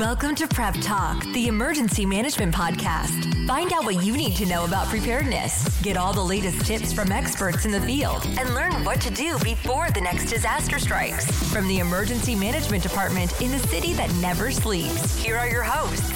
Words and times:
Welcome 0.00 0.34
to 0.36 0.48
Prep 0.48 0.76
Talk, 0.80 1.22
the 1.34 1.46
emergency 1.46 2.06
management 2.06 2.54
podcast. 2.54 3.46
Find 3.46 3.70
out 3.70 3.84
what 3.84 4.02
you 4.02 4.16
need 4.16 4.34
to 4.36 4.46
know 4.46 4.64
about 4.64 4.86
preparedness, 4.86 5.78
get 5.82 5.98
all 5.98 6.14
the 6.14 6.22
latest 6.22 6.64
tips 6.64 6.90
from 6.90 7.12
experts 7.12 7.66
in 7.66 7.70
the 7.70 7.82
field, 7.82 8.24
and 8.38 8.54
learn 8.54 8.72
what 8.82 8.98
to 9.02 9.10
do 9.10 9.38
before 9.40 9.90
the 9.90 10.00
next 10.00 10.30
disaster 10.30 10.78
strikes. 10.78 11.30
From 11.52 11.68
the 11.68 11.80
Emergency 11.80 12.34
Management 12.34 12.82
Department 12.82 13.42
in 13.42 13.50
the 13.50 13.58
city 13.58 13.92
that 13.92 14.10
never 14.22 14.50
sleeps, 14.50 15.22
here 15.22 15.36
are 15.36 15.50
your 15.50 15.64
hosts. 15.64 16.10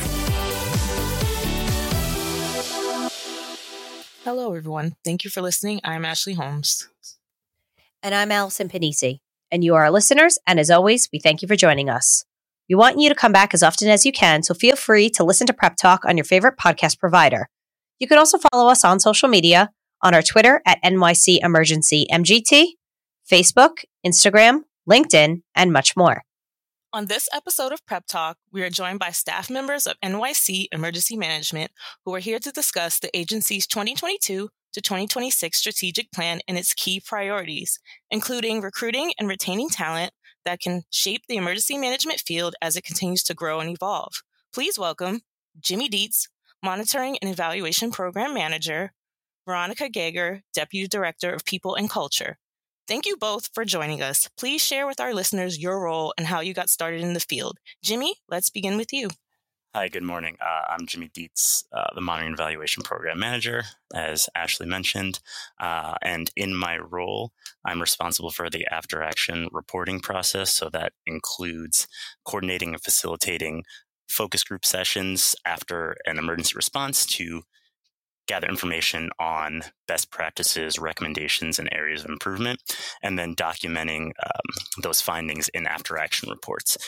Hello, 4.25 4.55
everyone. 4.55 4.97
Thank 5.05 5.25
you 5.25 5.31
for 5.31 5.43
listening. 5.43 5.83
I'm 5.85 6.07
Ashley 6.07 6.33
Holmes. 6.33 6.89
And 8.03 8.15
I'm 8.15 8.33
Allison 8.33 8.71
Panisi. 8.71 9.19
And 9.53 9.63
you 9.63 9.75
are 9.75 9.83
our 9.83 9.91
listeners. 9.91 10.39
And 10.47 10.59
as 10.59 10.71
always, 10.71 11.11
we 11.13 11.19
thank 11.19 11.43
you 11.43 11.49
for 11.49 11.55
joining 11.55 11.91
us. 11.91 12.25
We 12.69 12.75
want 12.75 12.99
you 12.99 13.11
to 13.11 13.15
come 13.15 13.33
back 13.33 13.53
as 13.53 13.63
often 13.63 13.89
as 13.89 14.07
you 14.07 14.13
can, 14.13 14.43
so 14.43 14.55
feel 14.55 14.75
free 14.75 15.11
to 15.11 15.25
listen 15.25 15.47
to 15.49 15.53
Prep 15.53 15.77
Talk 15.77 16.05
on 16.07 16.17
your 16.17 16.25
favorite 16.25 16.57
podcast 16.59 16.99
provider. 16.99 17.49
You 17.99 18.09
can 18.09 18.19
also 18.19 18.39
follow 18.39 18.71
us 18.71 18.85
on 18.85 19.01
social 19.01 19.29
media 19.29 19.71
on 20.03 20.15
our 20.15 20.23
Twitter 20.23 20.63
at 20.67 20.83
NYC 20.83 21.39
Emergency 21.43 22.07
MGT, 22.11 22.69
Facebook, 23.31 23.85
Instagram, 24.07 24.61
LinkedIn, 24.89 25.43
and 25.55 25.73
much 25.73 25.97
more. 25.97 26.23
On 26.93 27.07
this 27.07 27.29
episode 27.35 27.73
of 27.73 27.85
Prep 27.87 28.07
Talk, 28.07 28.39
we 28.53 28.63
are 28.63 28.71
joined 28.71 28.99
by 28.99 29.11
staff 29.11 29.51
members 29.51 29.87
of 29.87 30.01
NYC 30.03 30.67
Emergency 30.73 31.17
Management 31.17 31.73
who 32.05 32.15
are 32.15 32.21
here 32.21 32.39
to 32.39 32.53
discuss 32.53 32.99
the 32.99 33.15
agency's 33.15 33.67
2022 33.67 34.49
to 34.73 34.81
2026 34.81 35.59
strategic 35.59 36.13
plan 36.13 36.41
and 36.47 36.57
its 36.57 36.73
key 36.73 37.01
priorities, 37.01 37.79
including 38.11 38.61
recruiting 38.61 39.13
and 39.19 39.29
retaining 39.29 39.69
talent, 39.69 40.13
that 40.45 40.61
can 40.61 40.83
shape 40.91 41.23
the 41.29 41.37
emergency 41.37 41.77
management 41.79 42.21
field 42.21 42.55
as 42.61 42.77
it 42.77 42.85
continues 42.85 43.23
to 43.25 43.35
grow 43.35 43.61
and 43.61 43.71
evolve. 43.71 44.23
Please 44.53 44.79
welcome 44.79 45.23
Jimmy 45.61 45.89
Dietz, 45.89 46.29
Monitoring 46.63 47.19
and 47.21 47.31
Evaluation 47.31 47.91
Program 47.91 48.35
Manager, 48.35 48.93
Veronica 49.47 49.89
Gager, 49.89 50.43
Deputy 50.55 50.89
Director 50.89 51.33
of 51.33 51.45
People 51.45 51.75
and 51.75 51.91
Culture. 51.91 52.39
Thank 52.87 53.07
you 53.07 53.17
both 53.17 53.49
for 53.55 53.65
joining 53.65 54.03
us. 54.03 54.29
Please 54.39 54.63
share 54.63 54.87
with 54.87 55.01
our 55.01 55.15
listeners 55.15 55.59
your 55.59 55.81
role 55.81 56.13
and 56.19 56.27
how 56.27 56.41
you 56.41 56.53
got 56.53 56.69
started 56.69 57.01
in 57.01 57.15
the 57.15 57.21
field. 57.21 57.59
Jimmy, 57.83 58.17
let's 58.29 58.51
begin 58.51 58.77
with 58.77 58.93
you. 58.93 59.11
Hi, 59.77 59.89
good 59.89 60.05
morning. 60.05 60.37
Uh, 60.41 60.67
I'm 60.69 60.87
Jimmy 60.87 61.11
Dietz, 61.13 61.65
uh, 61.73 61.89
the 61.97 62.01
Monitoring 62.01 62.35
Evaluation 62.35 62.85
Program 62.85 63.19
Manager, 63.19 63.65
as 63.93 64.29
Ashley 64.37 64.67
mentioned. 64.67 65.19
Uh, 65.61 65.95
and 66.01 66.31
in 66.37 66.55
my 66.55 66.79
role, 66.79 67.33
I'm 67.65 67.81
responsible 67.81 68.31
for 68.31 68.49
the 68.49 68.65
after 68.71 69.03
action 69.03 69.49
reporting 69.51 69.99
process. 69.99 70.53
So 70.53 70.69
that 70.69 70.93
includes 71.07 71.89
coordinating 72.25 72.75
and 72.75 72.81
facilitating 72.85 73.65
focus 74.09 74.45
group 74.45 74.65
sessions 74.65 75.35
after 75.45 75.97
an 76.07 76.19
emergency 76.21 76.53
response 76.55 77.05
to 77.07 77.43
gather 78.29 78.47
information 78.47 79.11
on 79.19 79.63
best 79.89 80.09
practices, 80.13 80.79
recommendations, 80.79 81.59
and 81.59 81.69
areas 81.73 82.05
of 82.05 82.11
improvement, 82.11 82.61
and 83.03 83.19
then 83.19 83.35
documenting 83.35 84.13
um, 84.25 84.83
those 84.83 85.01
findings 85.01 85.49
in 85.49 85.67
after 85.67 85.99
action 85.99 86.31
reports 86.31 86.79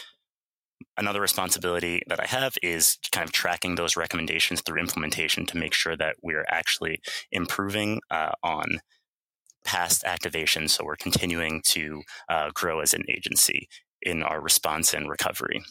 another 0.97 1.21
responsibility 1.21 2.03
that 2.07 2.21
I 2.21 2.27
have 2.27 2.57
is 2.63 2.99
kind 3.13 3.25
of 3.25 3.33
tracking 3.33 3.75
those 3.75 3.97
recommendations 3.97 4.61
through 4.61 4.81
implementation 4.81 5.47
to 5.47 5.57
make 5.57 5.75
sure 5.75 5.97
that 5.97 6.17
we're 6.23 6.47
actually 6.49 7.01
improving 7.31 8.01
uh, 8.11 8.33
on 8.43 8.81
past 9.65 10.05
activations. 10.05 10.71
So 10.71 10.85
we're 10.85 10.97
continuing 10.97 11.61
to 11.67 12.03
uh, 12.29 12.51
grow 12.55 12.81
as 12.81 12.95
an 12.95 13.05
agency 13.09 13.69
in 14.03 14.23
our 14.23 14.41
response 14.41 14.95
and 14.95 15.09
recovery. 15.09 15.63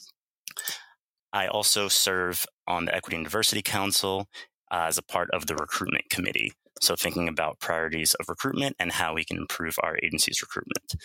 I 1.33 1.47
also 1.47 1.87
serve 1.87 2.45
on 2.67 2.85
the 2.85 2.95
Equity 2.95 3.17
and 3.17 3.25
Diversity 3.25 3.61
Council 3.61 4.27
uh, 4.71 4.85
as 4.87 4.97
a 4.97 5.03
part 5.03 5.29
of 5.31 5.47
the 5.47 5.55
recruitment 5.55 6.09
committee. 6.09 6.53
So, 6.81 6.95
thinking 6.95 7.27
about 7.27 7.59
priorities 7.59 8.13
of 8.15 8.27
recruitment 8.27 8.75
and 8.79 8.91
how 8.91 9.13
we 9.13 9.23
can 9.23 9.37
improve 9.37 9.75
our 9.81 9.97
agency's 10.03 10.41
recruitment. 10.41 10.95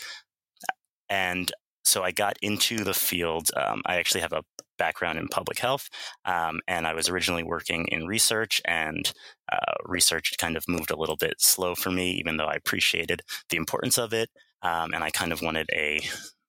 And 1.09 1.53
so 1.91 2.03
I 2.05 2.13
got 2.13 2.37
into 2.41 2.85
the 2.85 2.95
field. 2.95 3.51
Um, 3.57 3.83
I 3.85 3.97
actually 3.97 4.21
have 4.21 4.33
a 4.33 4.45
background 4.79 5.19
in 5.19 5.29
public 5.29 5.59
health, 5.59 5.89
um, 6.25 6.61
and 6.69 6.87
I 6.87 6.95
was 6.95 7.09
originally 7.09 7.43
working 7.43 7.87
in 7.89 8.07
research, 8.07 8.63
and 8.65 9.13
uh, 9.53 9.75
research 9.85 10.35
kind 10.39 10.57
of 10.57 10.65
moved 10.69 10.91
a 10.91 10.97
little 10.97 11.17
bit 11.17 11.35
slow 11.39 11.75
for 11.75 11.91
me, 11.91 12.13
even 12.13 12.37
though 12.37 12.47
I 12.47 12.55
appreciated 12.55 13.23
the 13.49 13.57
importance 13.57 13.99
of 13.99 14.13
it. 14.13 14.31
Um, 14.63 14.93
and 14.95 15.03
I 15.03 15.11
kind 15.11 15.33
of 15.33 15.43
wanted 15.43 15.69
a 15.73 16.01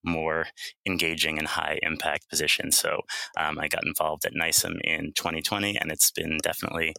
more 0.04 0.46
engaging 0.86 1.38
and 1.38 1.48
high 1.48 1.80
impact 1.82 2.30
position. 2.30 2.72
So 2.72 3.02
um, 3.38 3.60
I 3.60 3.68
got 3.68 3.86
involved 3.86 4.26
at 4.26 4.34
NYCEM 4.34 4.80
in 4.84 5.14
2020, 5.16 5.78
and 5.78 5.92
it's 5.92 6.12
been 6.12 6.38
definitely 6.44 6.94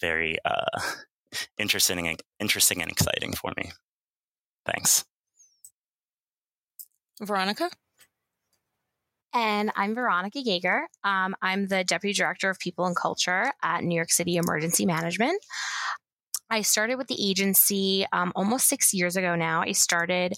very 0.00 0.36
uh, 0.44 0.80
interesting 1.58 2.08
and 2.08 2.20
interesting 2.40 2.82
and 2.82 2.90
exciting 2.90 3.32
for 3.32 3.52
me. 3.56 3.70
Thanks. 4.66 5.04
Veronica? 7.26 7.70
And 9.34 9.72
I'm 9.76 9.94
Veronica 9.94 10.38
Yeager. 10.38 10.82
Um, 11.04 11.34
I'm 11.40 11.68
the 11.68 11.84
Deputy 11.84 12.12
Director 12.12 12.50
of 12.50 12.58
People 12.58 12.84
and 12.84 12.94
Culture 12.94 13.52
at 13.62 13.82
New 13.82 13.94
York 13.94 14.10
City 14.10 14.36
Emergency 14.36 14.84
Management. 14.84 15.40
I 16.52 16.60
started 16.60 16.96
with 16.96 17.06
the 17.06 17.30
agency 17.30 18.04
um, 18.12 18.30
almost 18.36 18.68
six 18.68 18.92
years 18.92 19.16
ago 19.16 19.34
now. 19.34 19.62
I 19.62 19.72
started 19.72 20.34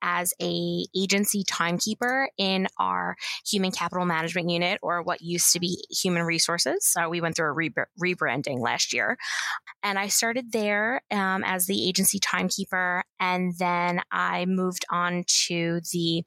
as 0.00 0.32
a 0.40 0.86
agency 0.96 1.44
timekeeper 1.44 2.30
in 2.38 2.68
our 2.78 3.16
human 3.46 3.70
capital 3.70 4.06
management 4.06 4.48
unit, 4.48 4.78
or 4.80 5.02
what 5.02 5.20
used 5.20 5.52
to 5.52 5.60
be 5.60 5.84
human 5.90 6.22
resources. 6.22 6.86
So 6.86 7.10
we 7.10 7.20
went 7.20 7.36
through 7.36 7.48
a 7.48 7.52
re- 7.52 7.74
rebranding 8.02 8.60
last 8.60 8.94
year, 8.94 9.18
and 9.82 9.98
I 9.98 10.08
started 10.08 10.52
there 10.52 11.02
um, 11.10 11.44
as 11.44 11.66
the 11.66 11.86
agency 11.86 12.18
timekeeper, 12.18 13.04
and 13.20 13.52
then 13.58 14.00
I 14.10 14.46
moved 14.46 14.86
on 14.90 15.24
to 15.48 15.80
the 15.92 16.22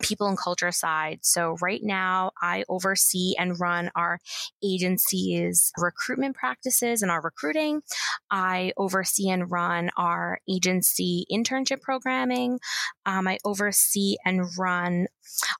people 0.00 0.28
and 0.28 0.38
culture 0.38 0.72
side. 0.72 1.18
So 1.22 1.56
right 1.60 1.82
now, 1.82 2.30
I 2.40 2.64
oversee 2.68 3.34
and 3.38 3.60
run 3.60 3.90
our 3.94 4.20
agency's 4.64 5.70
recruitment 5.76 6.36
practices 6.36 7.02
and 7.02 7.10
our 7.10 7.20
recruiting. 7.20 7.82
I 8.30 8.72
oversee 8.86 9.28
and 9.28 9.50
run 9.50 9.90
our 9.96 10.38
agency 10.48 11.26
internship 11.30 11.80
programming. 11.80 12.60
Um, 13.04 13.26
I 13.26 13.38
oversee 13.44 14.16
and 14.24 14.46
run 14.56 15.08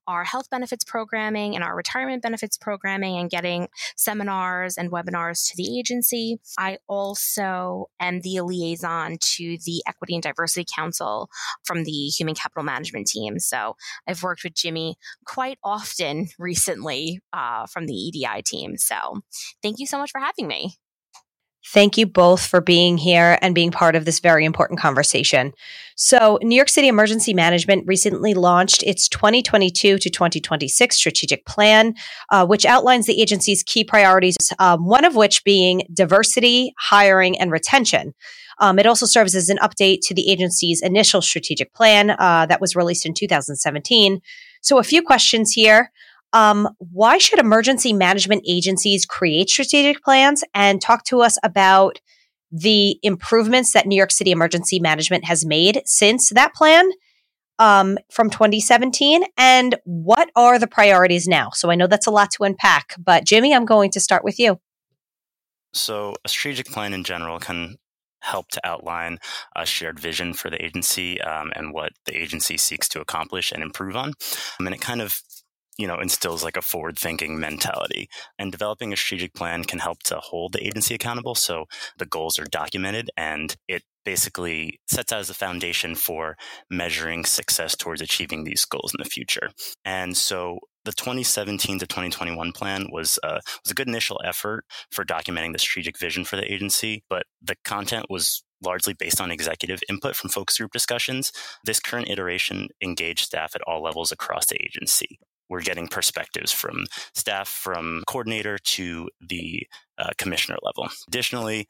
our 0.07 0.23
health 0.23 0.49
benefits 0.49 0.85
programming 0.85 1.57
and 1.57 1.65
our 1.65 1.77
retirement 1.77 2.23
benefits 2.23 2.57
programming 2.57 3.17
and 3.17 3.29
getting 3.29 3.67
seminars 3.97 4.79
and 4.79 4.93
webinars 4.93 5.49
to 5.49 5.57
the 5.57 5.77
agency. 5.79 6.39
I 6.57 6.79
also 6.89 7.87
am 7.99 8.21
the 8.21 8.41
liaison 8.43 9.19
to 9.21 9.59
the 9.65 9.83
Equity 9.89 10.15
and 10.15 10.23
Diversity 10.23 10.67
Council 10.73 11.29
from 11.65 11.83
the 11.83 11.91
Human 11.91 12.37
Capital 12.37 12.63
Management 12.63 13.09
team. 13.09 13.41
So 13.41 13.75
I've 14.07 14.23
worked 14.23 14.45
with 14.45 14.55
Jimmy 14.55 14.97
quite 15.27 15.59
often 15.65 16.29
recently 16.39 17.21
uh, 17.33 17.67
from 17.67 17.87
the 17.87 17.95
EDI 17.95 18.43
team. 18.45 18.77
So 18.77 19.21
thank 19.63 19.79
you 19.81 19.87
so 19.87 19.99
much 19.99 20.13
for 20.13 20.21
having 20.21 20.47
me. 20.47 20.77
Thank 21.73 21.99
you 21.99 22.07
both 22.07 22.47
for 22.47 22.61
being 22.61 22.97
here 22.97 23.39
and 23.43 23.53
being 23.53 23.73
part 23.73 23.97
of 23.97 24.05
this 24.05 24.21
very 24.21 24.45
important 24.45 24.79
conversation. 24.79 25.53
So, 25.97 26.39
New 26.41 26.55
York 26.55 26.69
City 26.69 26.87
Emergency 26.87 27.35
Management 27.35 27.85
recently 27.89 28.35
launched 28.35 28.85
its 28.85 29.09
2022 29.09 29.99
to 29.99 30.11
2026 30.11 30.95
strategic 30.95 31.45
plan, 31.45 31.95
uh, 32.31 32.47
which 32.47 32.65
outlines 32.65 33.07
the 33.07 33.21
agency's 33.21 33.65
key 33.65 33.83
priorities, 33.83 34.37
um, 34.61 34.87
one 34.87 35.05
of 35.05 35.17
which 35.17 35.43
being 35.43 35.83
diversity, 35.93 36.73
hiring, 36.79 37.37
and 37.37 37.51
retention. 37.51 38.15
Um, 38.59 38.79
it 38.79 38.87
also 38.87 39.05
serves 39.05 39.35
as 39.35 39.49
an 39.49 39.59
update 39.59 39.99
to 40.03 40.15
the 40.15 40.31
agency's 40.31 40.81
initial 40.83 41.21
strategic 41.21 41.75
plan 41.75 42.11
uh, 42.11 42.47
that 42.47 42.61
was 42.61 42.77
released 42.77 43.07
in 43.07 43.13
2017. 43.13 44.21
So, 44.63 44.79
a 44.79 44.85
few 44.85 45.03
questions 45.03 45.51
here. 45.51 45.91
Um, 46.33 46.69
why 46.79 47.19
should 47.19 47.39
emergency 47.39 47.93
management 47.93 48.45
agencies 48.47 49.07
create 49.07 49.49
strategic 49.49 50.03
plans 50.03 50.45
and 50.55 50.81
talk 50.81 51.05
to 51.05 51.23
us 51.23 51.39
about 51.43 52.01
the 52.51 52.99
improvements 53.03 53.73
that 53.73 53.87
New 53.87 53.97
York 53.97 54.11
City 54.11 54.31
Emergency 54.31 54.79
Management 54.79 55.25
has 55.25 55.45
made 55.45 55.83
since 55.85 56.31
that 56.31 56.55
plan 56.55 56.91
um, 57.59 57.99
from 58.11 58.31
2017 58.31 59.25
and 59.37 59.77
what 59.85 60.31
are 60.37 60.59
the 60.59 60.67
priorities 60.67 61.27
now? 61.27 61.51
So 61.55 61.71
I 61.71 61.75
know 61.75 61.87
that's 61.87 62.07
a 62.07 62.11
lot 62.11 62.31
to 62.33 62.45
unpack, 62.45 62.95
but 62.99 63.25
Jimmy, 63.25 63.55
I'm 63.55 63.65
going 63.65 63.91
to 63.93 64.01
start 64.01 64.25
with 64.25 64.39
you. 64.39 64.61
So, 65.73 66.15
a 66.25 66.29
strategic 66.29 66.67
plan 66.67 66.95
in 66.95 67.05
general 67.05 67.39
can 67.39 67.77
help 68.21 68.49
to 68.49 68.67
outline 68.67 69.19
a 69.55 69.67
shared 69.67 70.01
vision 70.01 70.33
for 70.33 70.49
the 70.49 70.63
agency 70.65 71.21
um, 71.21 71.53
and 71.55 71.73
what 71.73 71.93
the 72.07 72.17
agency 72.17 72.57
seeks 72.57 72.89
to 72.89 73.01
accomplish 73.01 73.53
and 73.53 73.63
improve 73.63 73.95
on. 73.95 74.15
and 74.59 74.69
it 74.69 74.81
kind 74.81 75.03
of 75.03 75.21
you 75.79 75.87
know, 75.87 75.99
instills 76.01 76.43
like 76.43 76.57
a 76.57 76.63
forward 76.63 76.99
thinking 76.99 77.39
mentality. 77.39 78.09
And 78.39 78.51
developing 78.53 78.93
a 78.93 78.97
strategic 78.97 79.35
plan 79.35 79.65
can 79.65 79.79
help 79.79 80.03
to 80.05 80.17
hold 80.17 80.53
the 80.53 80.67
agency 80.67 80.95
accountable. 80.95 81.35
So 81.35 81.67
the 81.99 82.07
goals 82.07 82.39
are 82.39 82.45
documented 82.45 83.11
and 83.17 83.55
it 83.69 83.83
basically 84.05 84.81
sets 84.87 85.13
out 85.13 85.21
as 85.21 85.31
a 85.31 85.35
foundation 85.35 85.95
for 85.95 86.37
measuring 86.71 87.25
success 87.25 87.77
towards 87.77 88.01
achieving 88.01 88.45
these 88.45 88.65
goals 88.65 88.95
in 88.95 89.03
the 89.03 89.11
future. 89.11 89.51
And 89.85 90.17
so 90.17 90.61
the 90.85 90.93
2017 90.93 91.81
to 91.81 91.87
2021 91.87 92.53
plan 92.53 92.87
was 92.93 93.19
uh, 93.25 93.41
was 93.65 93.73
a 93.73 93.75
good 93.75 93.89
initial 93.89 94.21
effort 94.25 94.65
for 94.93 95.05
documenting 95.05 95.53
the 95.53 95.59
strategic 95.59 95.99
vision 95.99 96.25
for 96.25 96.37
the 96.37 96.51
agency, 96.51 97.03
but 97.11 97.25
the 97.43 97.57
content 97.65 98.07
was 98.09 98.45
largely 98.65 98.95
based 98.95 99.21
on 99.21 99.31
executive 99.31 99.81
input 99.89 100.17
from 100.17 100.31
focus 100.31 100.57
group 100.59 100.73
discussions. 100.73 101.33
This 101.65 101.81
current 101.81 102.09
iteration 102.09 102.69
engaged 102.81 103.27
staff 103.27 103.55
at 103.55 103.63
all 103.67 103.83
levels 103.83 104.13
across 104.13 104.47
the 104.47 104.63
agency. 104.65 105.19
We're 105.49 105.63
getting 105.63 105.89
perspectives 105.89 106.53
from 106.53 106.85
staff 107.15 107.49
from 107.49 108.03
coordinator 108.09 108.59
to 108.59 109.09
the 109.21 109.67
uh, 109.99 110.11
commissioner 110.19 110.59
level. 110.63 110.89
Additionally, 111.09 111.69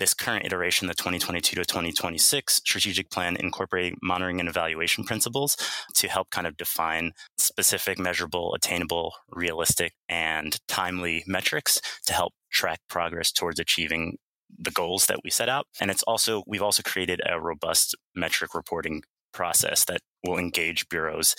this 0.00 0.14
current 0.14 0.46
iteration, 0.46 0.88
the 0.88 0.94
2022 0.94 1.56
to 1.56 1.64
2026 1.64 2.54
strategic 2.54 3.10
plan, 3.10 3.36
incorporating 3.36 3.98
monitoring 4.02 4.40
and 4.40 4.48
evaluation 4.48 5.04
principles 5.04 5.56
to 5.94 6.08
help 6.08 6.30
kind 6.30 6.46
of 6.46 6.56
define 6.56 7.12
specific, 7.36 7.98
measurable, 7.98 8.54
attainable, 8.54 9.12
realistic, 9.28 9.92
and 10.08 10.56
timely 10.66 11.22
metrics 11.26 11.80
to 12.06 12.14
help 12.14 12.32
track 12.50 12.80
progress 12.88 13.30
towards 13.30 13.60
achieving 13.60 14.16
the 14.58 14.70
goals 14.70 15.06
that 15.06 15.20
we 15.22 15.30
set 15.30 15.48
out. 15.48 15.66
And 15.80 15.90
it's 15.90 16.02
also, 16.04 16.42
we've 16.46 16.62
also 16.62 16.82
created 16.82 17.20
a 17.28 17.40
robust 17.40 17.94
metric 18.14 18.54
reporting 18.54 19.02
process 19.32 19.84
that 19.84 20.00
will 20.24 20.38
engage 20.38 20.88
bureaus 20.88 21.34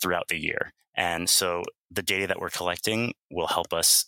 throughout 0.00 0.28
the 0.28 0.38
year. 0.38 0.72
And 0.96 1.28
so 1.28 1.62
the 1.90 2.02
data 2.02 2.26
that 2.26 2.40
we're 2.40 2.50
collecting 2.50 3.12
will 3.30 3.46
help 3.46 3.72
us 3.72 4.06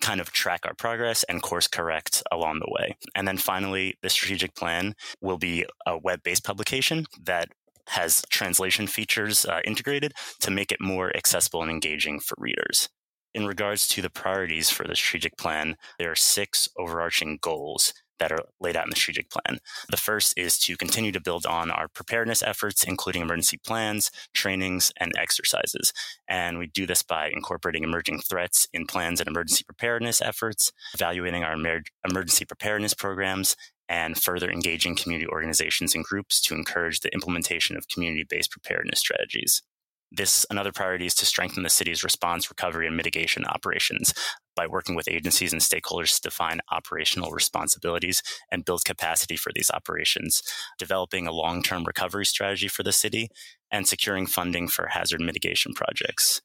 kind 0.00 0.20
of 0.20 0.32
track 0.32 0.60
our 0.64 0.74
progress 0.74 1.24
and 1.24 1.42
course 1.42 1.68
correct 1.68 2.22
along 2.32 2.60
the 2.60 2.70
way. 2.70 2.96
And 3.14 3.28
then 3.28 3.36
finally, 3.36 3.96
the 4.02 4.08
strategic 4.08 4.54
plan 4.54 4.94
will 5.20 5.38
be 5.38 5.66
a 5.86 5.98
web 5.98 6.22
based 6.22 6.44
publication 6.44 7.06
that 7.22 7.48
has 7.88 8.22
translation 8.30 8.86
features 8.86 9.44
uh, 9.44 9.60
integrated 9.64 10.12
to 10.40 10.50
make 10.50 10.72
it 10.72 10.80
more 10.80 11.14
accessible 11.16 11.62
and 11.62 11.70
engaging 11.70 12.20
for 12.20 12.36
readers. 12.38 12.88
In 13.34 13.46
regards 13.46 13.86
to 13.88 14.02
the 14.02 14.10
priorities 14.10 14.70
for 14.70 14.86
the 14.86 14.96
strategic 14.96 15.36
plan, 15.36 15.76
there 15.98 16.10
are 16.10 16.16
six 16.16 16.68
overarching 16.78 17.38
goals 17.40 17.92
that 18.20 18.30
are 18.30 18.44
laid 18.60 18.76
out 18.76 18.84
in 18.84 18.90
the 18.90 18.96
strategic 18.96 19.30
plan. 19.30 19.58
The 19.88 19.96
first 19.96 20.34
is 20.36 20.58
to 20.60 20.76
continue 20.76 21.10
to 21.12 21.20
build 21.20 21.46
on 21.46 21.70
our 21.70 21.88
preparedness 21.88 22.42
efforts, 22.42 22.84
including 22.84 23.22
emergency 23.22 23.58
plans, 23.58 24.10
trainings, 24.34 24.92
and 24.98 25.12
exercises. 25.18 25.92
And 26.28 26.58
we 26.58 26.68
do 26.68 26.86
this 26.86 27.02
by 27.02 27.30
incorporating 27.30 27.82
emerging 27.82 28.20
threats 28.20 28.68
in 28.72 28.86
plans 28.86 29.20
and 29.20 29.28
emergency 29.28 29.64
preparedness 29.64 30.20
efforts, 30.22 30.72
evaluating 30.94 31.42
our 31.42 31.54
emer- 31.54 31.82
emergency 32.08 32.44
preparedness 32.44 32.94
programs, 32.94 33.56
and 33.88 34.22
further 34.22 34.48
engaging 34.50 34.94
community 34.94 35.26
organizations 35.28 35.96
and 35.96 36.04
groups 36.04 36.40
to 36.40 36.54
encourage 36.54 37.00
the 37.00 37.12
implementation 37.12 37.76
of 37.76 37.88
community 37.88 38.24
based 38.28 38.52
preparedness 38.52 39.00
strategies. 39.00 39.62
This 40.12 40.44
another 40.50 40.72
priority 40.72 41.06
is 41.06 41.14
to 41.16 41.26
strengthen 41.26 41.62
the 41.62 41.70
city's 41.70 42.02
response, 42.02 42.50
recovery, 42.50 42.86
and 42.86 42.96
mitigation 42.96 43.44
operations 43.44 44.12
by 44.56 44.66
working 44.66 44.96
with 44.96 45.08
agencies 45.08 45.52
and 45.52 45.62
stakeholders 45.62 46.16
to 46.16 46.28
define 46.28 46.60
operational 46.72 47.30
responsibilities 47.30 48.22
and 48.50 48.64
build 48.64 48.84
capacity 48.84 49.36
for 49.36 49.52
these 49.54 49.70
operations, 49.72 50.42
developing 50.78 51.26
a 51.26 51.32
long-term 51.32 51.84
recovery 51.84 52.26
strategy 52.26 52.66
for 52.66 52.82
the 52.82 52.92
city, 52.92 53.28
and 53.70 53.86
securing 53.86 54.26
funding 54.26 54.66
for 54.66 54.88
hazard 54.88 55.20
mitigation 55.20 55.72
projects. 55.74 56.42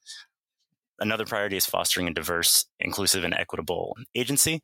Another 1.00 1.26
priority 1.26 1.58
is 1.58 1.66
fostering 1.66 2.08
a 2.08 2.14
diverse, 2.14 2.68
inclusive, 2.80 3.24
and 3.24 3.34
equitable 3.34 3.98
agency 4.14 4.62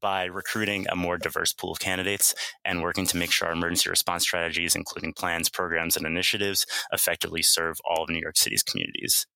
by 0.00 0.24
recruiting 0.24 0.86
a 0.88 0.96
more 0.96 1.18
diverse 1.18 1.52
pool 1.52 1.72
of 1.72 1.78
candidates 1.78 2.34
and 2.64 2.82
working 2.82 3.06
to 3.06 3.16
make 3.16 3.30
sure 3.30 3.48
our 3.48 3.54
emergency 3.54 3.90
response 3.90 4.22
strategies, 4.22 4.74
including 4.74 5.12
plans, 5.12 5.48
programs, 5.48 5.96
and 5.96 6.06
initiatives, 6.06 6.66
effectively 6.92 7.42
serve 7.42 7.76
all 7.88 8.04
of 8.04 8.10
New 8.10 8.20
York 8.20 8.36
City's 8.36 8.62
communities. 8.62 9.26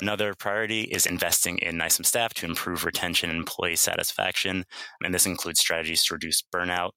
Another 0.00 0.34
priority 0.34 0.82
is 0.82 1.06
investing 1.06 1.58
in 1.58 1.76
NYCEM 1.76 2.04
staff 2.04 2.34
to 2.34 2.46
improve 2.46 2.84
retention 2.84 3.30
and 3.30 3.38
employee 3.38 3.76
satisfaction. 3.76 4.64
And 5.02 5.14
this 5.14 5.26
includes 5.26 5.60
strategies 5.60 6.04
to 6.04 6.14
reduce 6.14 6.42
burnout 6.42 6.90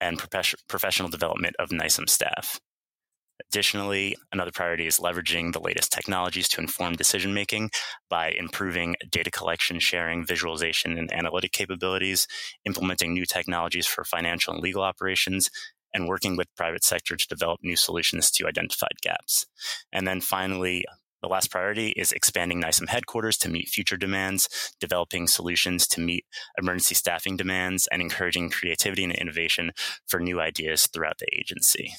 and 0.00 0.20
professional 0.68 1.08
development 1.08 1.54
of 1.58 1.70
NYCEM 1.70 2.08
staff. 2.08 2.58
Additionally, 3.40 4.16
another 4.32 4.52
priority 4.52 4.86
is 4.86 4.98
leveraging 4.98 5.52
the 5.52 5.60
latest 5.60 5.92
technologies 5.92 6.48
to 6.48 6.60
inform 6.60 6.94
decision 6.94 7.34
making 7.34 7.70
by 8.08 8.30
improving 8.30 8.94
data 9.10 9.30
collection, 9.30 9.78
sharing, 9.80 10.24
visualization, 10.24 10.98
and 10.98 11.12
analytic 11.12 11.52
capabilities, 11.52 12.26
implementing 12.64 13.12
new 13.12 13.26
technologies 13.26 13.86
for 13.86 14.04
financial 14.04 14.54
and 14.54 14.62
legal 14.62 14.82
operations, 14.82 15.50
and 15.92 16.08
working 16.08 16.36
with 16.36 16.54
private 16.56 16.84
sector 16.84 17.16
to 17.16 17.26
develop 17.28 17.60
new 17.62 17.76
solutions 17.76 18.30
to 18.30 18.46
identified 18.46 19.00
gaps. 19.02 19.46
And 19.92 20.06
then 20.06 20.20
finally, 20.20 20.84
the 21.22 21.28
last 21.28 21.50
priority 21.50 21.88
is 21.96 22.12
expanding 22.12 22.60
NYCEM 22.60 22.88
headquarters 22.88 23.38
to 23.38 23.48
meet 23.48 23.68
future 23.68 23.96
demands, 23.96 24.74
developing 24.78 25.26
solutions 25.26 25.86
to 25.88 26.00
meet 26.00 26.26
emergency 26.58 26.94
staffing 26.94 27.36
demands, 27.36 27.88
and 27.90 28.02
encouraging 28.02 28.50
creativity 28.50 29.04
and 29.04 29.12
innovation 29.14 29.72
for 30.06 30.20
new 30.20 30.40
ideas 30.40 30.86
throughout 30.86 31.18
the 31.18 31.26
agency. 31.34 31.94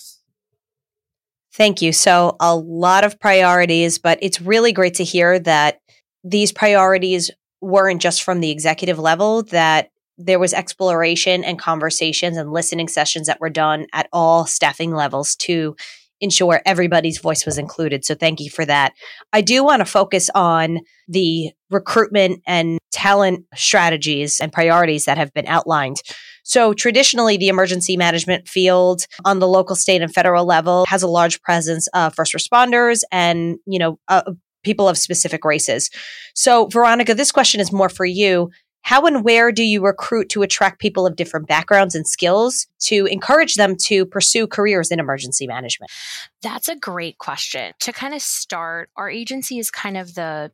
Thank 1.55 1.81
you. 1.81 1.93
So, 1.93 2.35
a 2.41 2.53
lot 2.53 3.05
of 3.05 3.17
priorities, 3.17 3.97
but 3.97 4.19
it's 4.21 4.41
really 4.41 4.73
great 4.73 4.95
to 4.95 5.05
hear 5.05 5.39
that 5.39 5.79
these 6.21 6.51
priorities 6.51 7.31
weren't 7.61 8.01
just 8.01 8.23
from 8.23 8.41
the 8.41 8.51
executive 8.51 8.99
level, 8.99 9.43
that 9.43 9.89
there 10.17 10.37
was 10.37 10.53
exploration 10.53 11.45
and 11.45 11.57
conversations 11.57 12.35
and 12.35 12.51
listening 12.51 12.89
sessions 12.89 13.27
that 13.27 13.39
were 13.39 13.49
done 13.49 13.87
at 13.93 14.09
all 14.11 14.45
staffing 14.45 14.93
levels 14.93 15.33
to 15.37 15.77
ensure 16.21 16.61
everybody's 16.65 17.19
voice 17.19 17.45
was 17.45 17.57
included. 17.57 18.05
So, 18.05 18.15
thank 18.15 18.39
you 18.39 18.49
for 18.49 18.65
that. 18.65 18.93
I 19.33 19.41
do 19.41 19.63
want 19.63 19.81
to 19.81 19.85
focus 19.85 20.29
on 20.33 20.79
the 21.07 21.51
recruitment 21.69 22.41
and 22.47 22.79
talent 22.91 23.45
strategies 23.55 24.39
and 24.39 24.51
priorities 24.51 25.05
that 25.05 25.17
have 25.17 25.33
been 25.33 25.47
outlined. 25.47 26.01
So 26.43 26.73
traditionally, 26.73 27.37
the 27.37 27.47
emergency 27.47 27.97
management 27.97 28.47
field 28.47 29.07
on 29.25 29.39
the 29.39 29.47
local, 29.47 29.75
state, 29.75 30.01
and 30.01 30.13
federal 30.13 30.45
level 30.45 30.85
has 30.87 31.01
a 31.01 31.07
large 31.07 31.41
presence 31.41 31.87
of 31.93 32.13
first 32.15 32.33
responders 32.33 33.01
and, 33.11 33.57
you 33.65 33.79
know, 33.79 33.99
uh, 34.07 34.21
people 34.63 34.87
of 34.87 34.97
specific 34.97 35.43
races. 35.43 35.89
So, 36.35 36.67
Veronica, 36.67 37.13
this 37.13 37.31
question 37.31 37.61
is 37.61 37.71
more 37.71 37.89
for 37.89 38.05
you. 38.05 38.51
How 38.85 39.01
and 39.07 39.23
where 39.23 39.51
do 39.51 39.63
you 39.63 39.83
recruit 39.83 40.29
to 40.29 40.43
attract 40.43 40.79
people 40.79 41.07
of 41.07 41.15
different 41.15 41.47
backgrounds 41.47 41.95
and 41.95 42.07
skills 42.07 42.67
to 42.81 43.07
encourage 43.07 43.55
them 43.55 43.75
to 43.85 44.05
pursue 44.05 44.45
careers 44.45 44.91
in 44.91 44.99
emergency 44.99 45.47
management? 45.47 45.91
That's 46.43 46.69
a 46.69 46.75
great 46.75 47.17
question. 47.17 47.73
To 47.79 47.91
kind 47.91 48.13
of 48.13 48.21
start, 48.21 48.91
our 48.95 49.09
agency 49.09 49.57
is 49.57 49.71
kind 49.71 49.97
of 49.97 50.13
the 50.13 50.51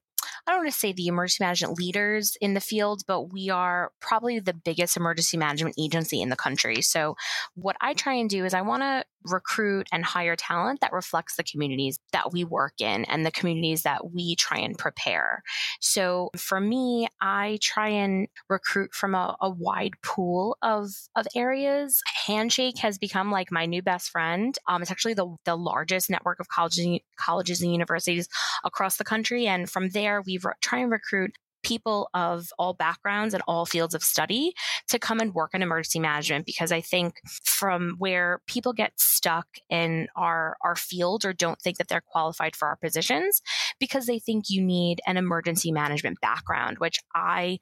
I 0.47 0.51
don't 0.51 0.61
want 0.61 0.71
to 0.71 0.79
say 0.79 0.93
the 0.93 1.07
emergency 1.07 1.43
management 1.43 1.77
leaders 1.77 2.37
in 2.39 2.53
the 2.53 2.61
field, 2.61 3.03
but 3.05 3.33
we 3.33 3.49
are 3.49 3.91
probably 3.99 4.39
the 4.39 4.53
biggest 4.53 4.95
emergency 4.95 5.35
management 5.35 5.75
agency 5.79 6.21
in 6.21 6.29
the 6.29 6.35
country. 6.35 6.81
So, 6.81 7.15
what 7.55 7.75
I 7.81 7.93
try 7.93 8.13
and 8.13 8.29
do 8.29 8.45
is 8.45 8.53
I 8.53 8.61
want 8.61 8.83
to 8.83 9.03
recruit 9.25 9.87
and 9.91 10.03
hire 10.03 10.35
talent 10.35 10.81
that 10.81 10.93
reflects 10.93 11.35
the 11.35 11.43
communities 11.43 11.99
that 12.11 12.31
we 12.31 12.43
work 12.43 12.73
in 12.79 13.05
and 13.05 13.25
the 13.25 13.31
communities 13.31 13.83
that 13.83 14.11
we 14.13 14.35
try 14.35 14.57
and 14.57 14.77
prepare. 14.77 15.43
So 15.79 16.29
for 16.35 16.59
me, 16.59 17.07
I 17.19 17.59
try 17.61 17.89
and 17.89 18.27
recruit 18.49 18.93
from 18.93 19.15
a, 19.15 19.35
a, 19.39 19.49
wide 19.49 19.93
pool 20.01 20.57
of, 20.61 20.89
of 21.15 21.27
areas. 21.35 22.01
Handshake 22.25 22.77
has 22.79 22.97
become 22.97 23.31
like 23.31 23.51
my 23.51 23.65
new 23.65 23.81
best 23.81 24.09
friend. 24.09 24.57
Um, 24.67 24.81
it's 24.81 24.89
actually 24.89 25.13
the, 25.13 25.35
the 25.45 25.55
largest 25.55 26.09
network 26.09 26.39
of 26.39 26.47
colleges, 26.47 26.99
colleges 27.17 27.61
and 27.61 27.71
universities 27.71 28.27
across 28.63 28.97
the 28.97 29.03
country. 29.03 29.45
And 29.45 29.69
from 29.69 29.89
there, 29.89 30.21
we 30.21 30.37
re- 30.37 30.53
try 30.61 30.79
and 30.79 30.91
recruit 30.91 31.37
people 31.63 32.09
of 32.13 32.47
all 32.57 32.73
backgrounds 32.73 33.33
and 33.33 33.43
all 33.47 33.65
fields 33.65 33.93
of 33.93 34.03
study 34.03 34.53
to 34.87 34.99
come 34.99 35.19
and 35.19 35.33
work 35.33 35.51
in 35.53 35.61
emergency 35.61 35.99
management 35.99 36.45
because 36.45 36.71
I 36.71 36.81
think 36.81 37.15
from 37.43 37.95
where 37.97 38.41
people 38.47 38.73
get 38.73 38.93
stuck 38.97 39.47
in 39.69 40.07
our 40.15 40.57
our 40.63 40.75
field 40.75 41.25
or 41.25 41.33
don't 41.33 41.59
think 41.59 41.77
that 41.77 41.87
they're 41.87 42.01
qualified 42.01 42.55
for 42.55 42.67
our 42.67 42.75
positions 42.75 43.41
because 43.79 44.05
they 44.05 44.19
think 44.19 44.45
you 44.49 44.61
need 44.61 45.01
an 45.07 45.17
emergency 45.17 45.71
management 45.71 46.19
background 46.21 46.77
which 46.79 46.99
I 47.13 47.59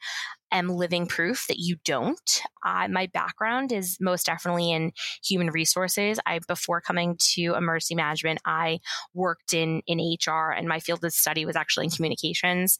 am 0.51 0.69
living 0.69 1.05
proof 1.05 1.47
that 1.47 1.59
you 1.59 1.77
don't. 1.85 2.41
My 2.63 3.09
background 3.13 3.71
is 3.71 3.97
most 3.99 4.25
definitely 4.25 4.71
in 4.71 4.91
human 5.23 5.49
resources. 5.49 6.19
I 6.25 6.39
before 6.47 6.81
coming 6.81 7.17
to 7.33 7.55
emergency 7.55 7.95
management, 7.95 8.39
I 8.45 8.79
worked 9.13 9.53
in 9.53 9.81
in 9.87 9.99
HR, 9.99 10.51
and 10.51 10.67
my 10.67 10.79
field 10.79 11.03
of 11.03 11.13
study 11.13 11.45
was 11.45 11.55
actually 11.55 11.85
in 11.85 11.91
communications. 11.91 12.79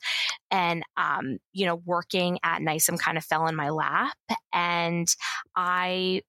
And 0.52 0.84
um, 0.98 1.38
you 1.54 1.66
know, 1.66 1.82
working 1.86 2.40
at 2.44 2.62
NYCEM 2.62 3.00
kind 3.00 3.18
of 3.18 3.26
fell 3.26 3.48
in 3.48 3.56
my 3.56 3.70
lap, 3.70 4.18
and 4.54 5.08
I 5.56 6.22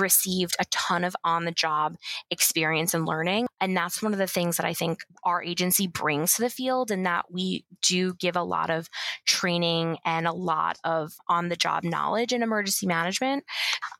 received 0.00 0.56
a 0.58 0.64
ton 0.66 1.04
of 1.04 1.16
on 1.24 1.44
the 1.44 1.52
job 1.52 1.96
experience 2.30 2.94
and 2.94 3.06
learning. 3.06 3.46
And 3.60 3.76
that's 3.76 4.02
one 4.02 4.12
of 4.12 4.18
the 4.18 4.26
things 4.26 4.56
that 4.56 4.66
I 4.66 4.74
think 4.74 5.00
our 5.22 5.42
agency 5.42 5.86
brings 5.86 6.34
to 6.34 6.42
the 6.42 6.50
field, 6.50 6.90
and 6.90 7.06
that 7.06 7.26
we 7.30 7.64
do 7.82 8.14
give 8.14 8.36
a 8.36 8.42
lot 8.42 8.70
of 8.70 8.88
training 9.26 9.98
and 10.04 10.26
a 10.26 10.32
lot 10.32 10.78
of 10.84 11.14
on 11.28 11.48
the 11.48 11.56
job 11.56 11.84
knowledge 11.84 12.32
in 12.32 12.42
emergency 12.42 12.86
management. 12.86 13.44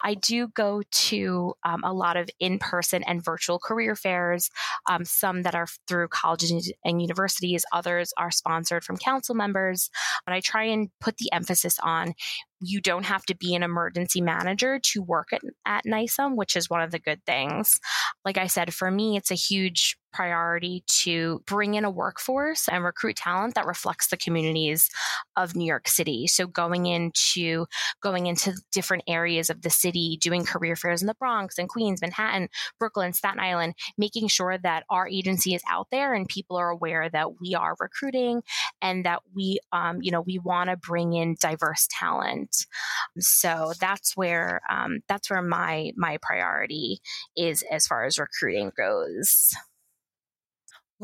I 0.02 0.14
do 0.14 0.48
go 0.48 0.82
to 0.90 1.54
um, 1.64 1.82
a 1.84 1.92
lot 1.92 2.16
of 2.16 2.28
in 2.40 2.58
person 2.58 3.02
and 3.04 3.24
virtual 3.24 3.58
career 3.58 3.96
fairs, 3.96 4.50
um, 4.88 5.04
some 5.04 5.42
that 5.42 5.54
are 5.54 5.68
through 5.88 6.08
colleges 6.08 6.72
and 6.84 7.00
universities, 7.00 7.64
others 7.72 8.12
are 8.16 8.30
sponsored 8.30 8.84
from 8.84 8.96
council 8.96 9.34
members. 9.34 9.90
But 10.26 10.34
I 10.34 10.40
try 10.40 10.64
and 10.64 10.90
put 11.00 11.16
the 11.16 11.32
emphasis 11.32 11.78
on 11.82 12.14
you 12.60 12.80
don't 12.80 13.06
have 13.06 13.24
to 13.26 13.36
be 13.36 13.54
an 13.54 13.62
emergency 13.62 14.20
manager 14.20 14.78
to 14.82 15.02
work 15.02 15.28
at, 15.32 15.42
at 15.66 15.84
NYCEM, 15.84 16.36
which 16.36 16.56
is 16.56 16.70
one 16.70 16.82
of 16.82 16.90
the 16.90 16.98
good 16.98 17.24
things. 17.26 17.80
Like 18.24 18.38
I 18.38 18.46
said, 18.46 18.72
for 18.72 18.90
me, 18.90 19.16
it's 19.16 19.30
a 19.30 19.36
huge 19.36 19.96
priority 20.14 20.84
to 20.86 21.42
bring 21.44 21.74
in 21.74 21.84
a 21.84 21.90
workforce 21.90 22.68
and 22.68 22.84
recruit 22.84 23.16
talent 23.16 23.54
that 23.56 23.66
reflects 23.66 24.06
the 24.06 24.16
communities 24.16 24.88
of 25.36 25.56
New 25.56 25.66
York 25.66 25.88
City. 25.88 26.26
So 26.28 26.46
going 26.46 26.86
into 26.86 27.66
going 28.00 28.26
into 28.26 28.54
different 28.72 29.02
areas 29.08 29.50
of 29.50 29.62
the 29.62 29.70
city, 29.70 30.18
doing 30.20 30.44
career 30.44 30.76
fairs 30.76 31.02
in 31.02 31.08
the 31.08 31.14
Bronx 31.14 31.58
and 31.58 31.68
Queens, 31.68 32.00
Manhattan, 32.00 32.48
Brooklyn, 32.78 33.12
Staten 33.12 33.40
Island, 33.40 33.74
making 33.98 34.28
sure 34.28 34.56
that 34.58 34.84
our 34.88 35.08
agency 35.08 35.54
is 35.54 35.62
out 35.68 35.88
there 35.90 36.14
and 36.14 36.28
people 36.28 36.56
are 36.56 36.70
aware 36.70 37.08
that 37.10 37.40
we 37.40 37.54
are 37.54 37.76
recruiting 37.80 38.42
and 38.80 39.04
that 39.04 39.20
we, 39.34 39.58
um, 39.72 39.98
you 40.00 40.12
know, 40.12 40.20
we 40.20 40.38
want 40.38 40.70
to 40.70 40.76
bring 40.76 41.12
in 41.12 41.36
diverse 41.40 41.88
talent. 41.90 42.66
So 43.18 43.72
that's 43.80 44.16
where 44.16 44.60
um, 44.70 45.00
that's 45.08 45.28
where 45.28 45.42
my 45.42 45.92
my 45.96 46.18
priority 46.22 47.00
is 47.36 47.64
as 47.70 47.86
far 47.86 48.04
as 48.04 48.18
recruiting 48.18 48.70
goes. 48.76 49.54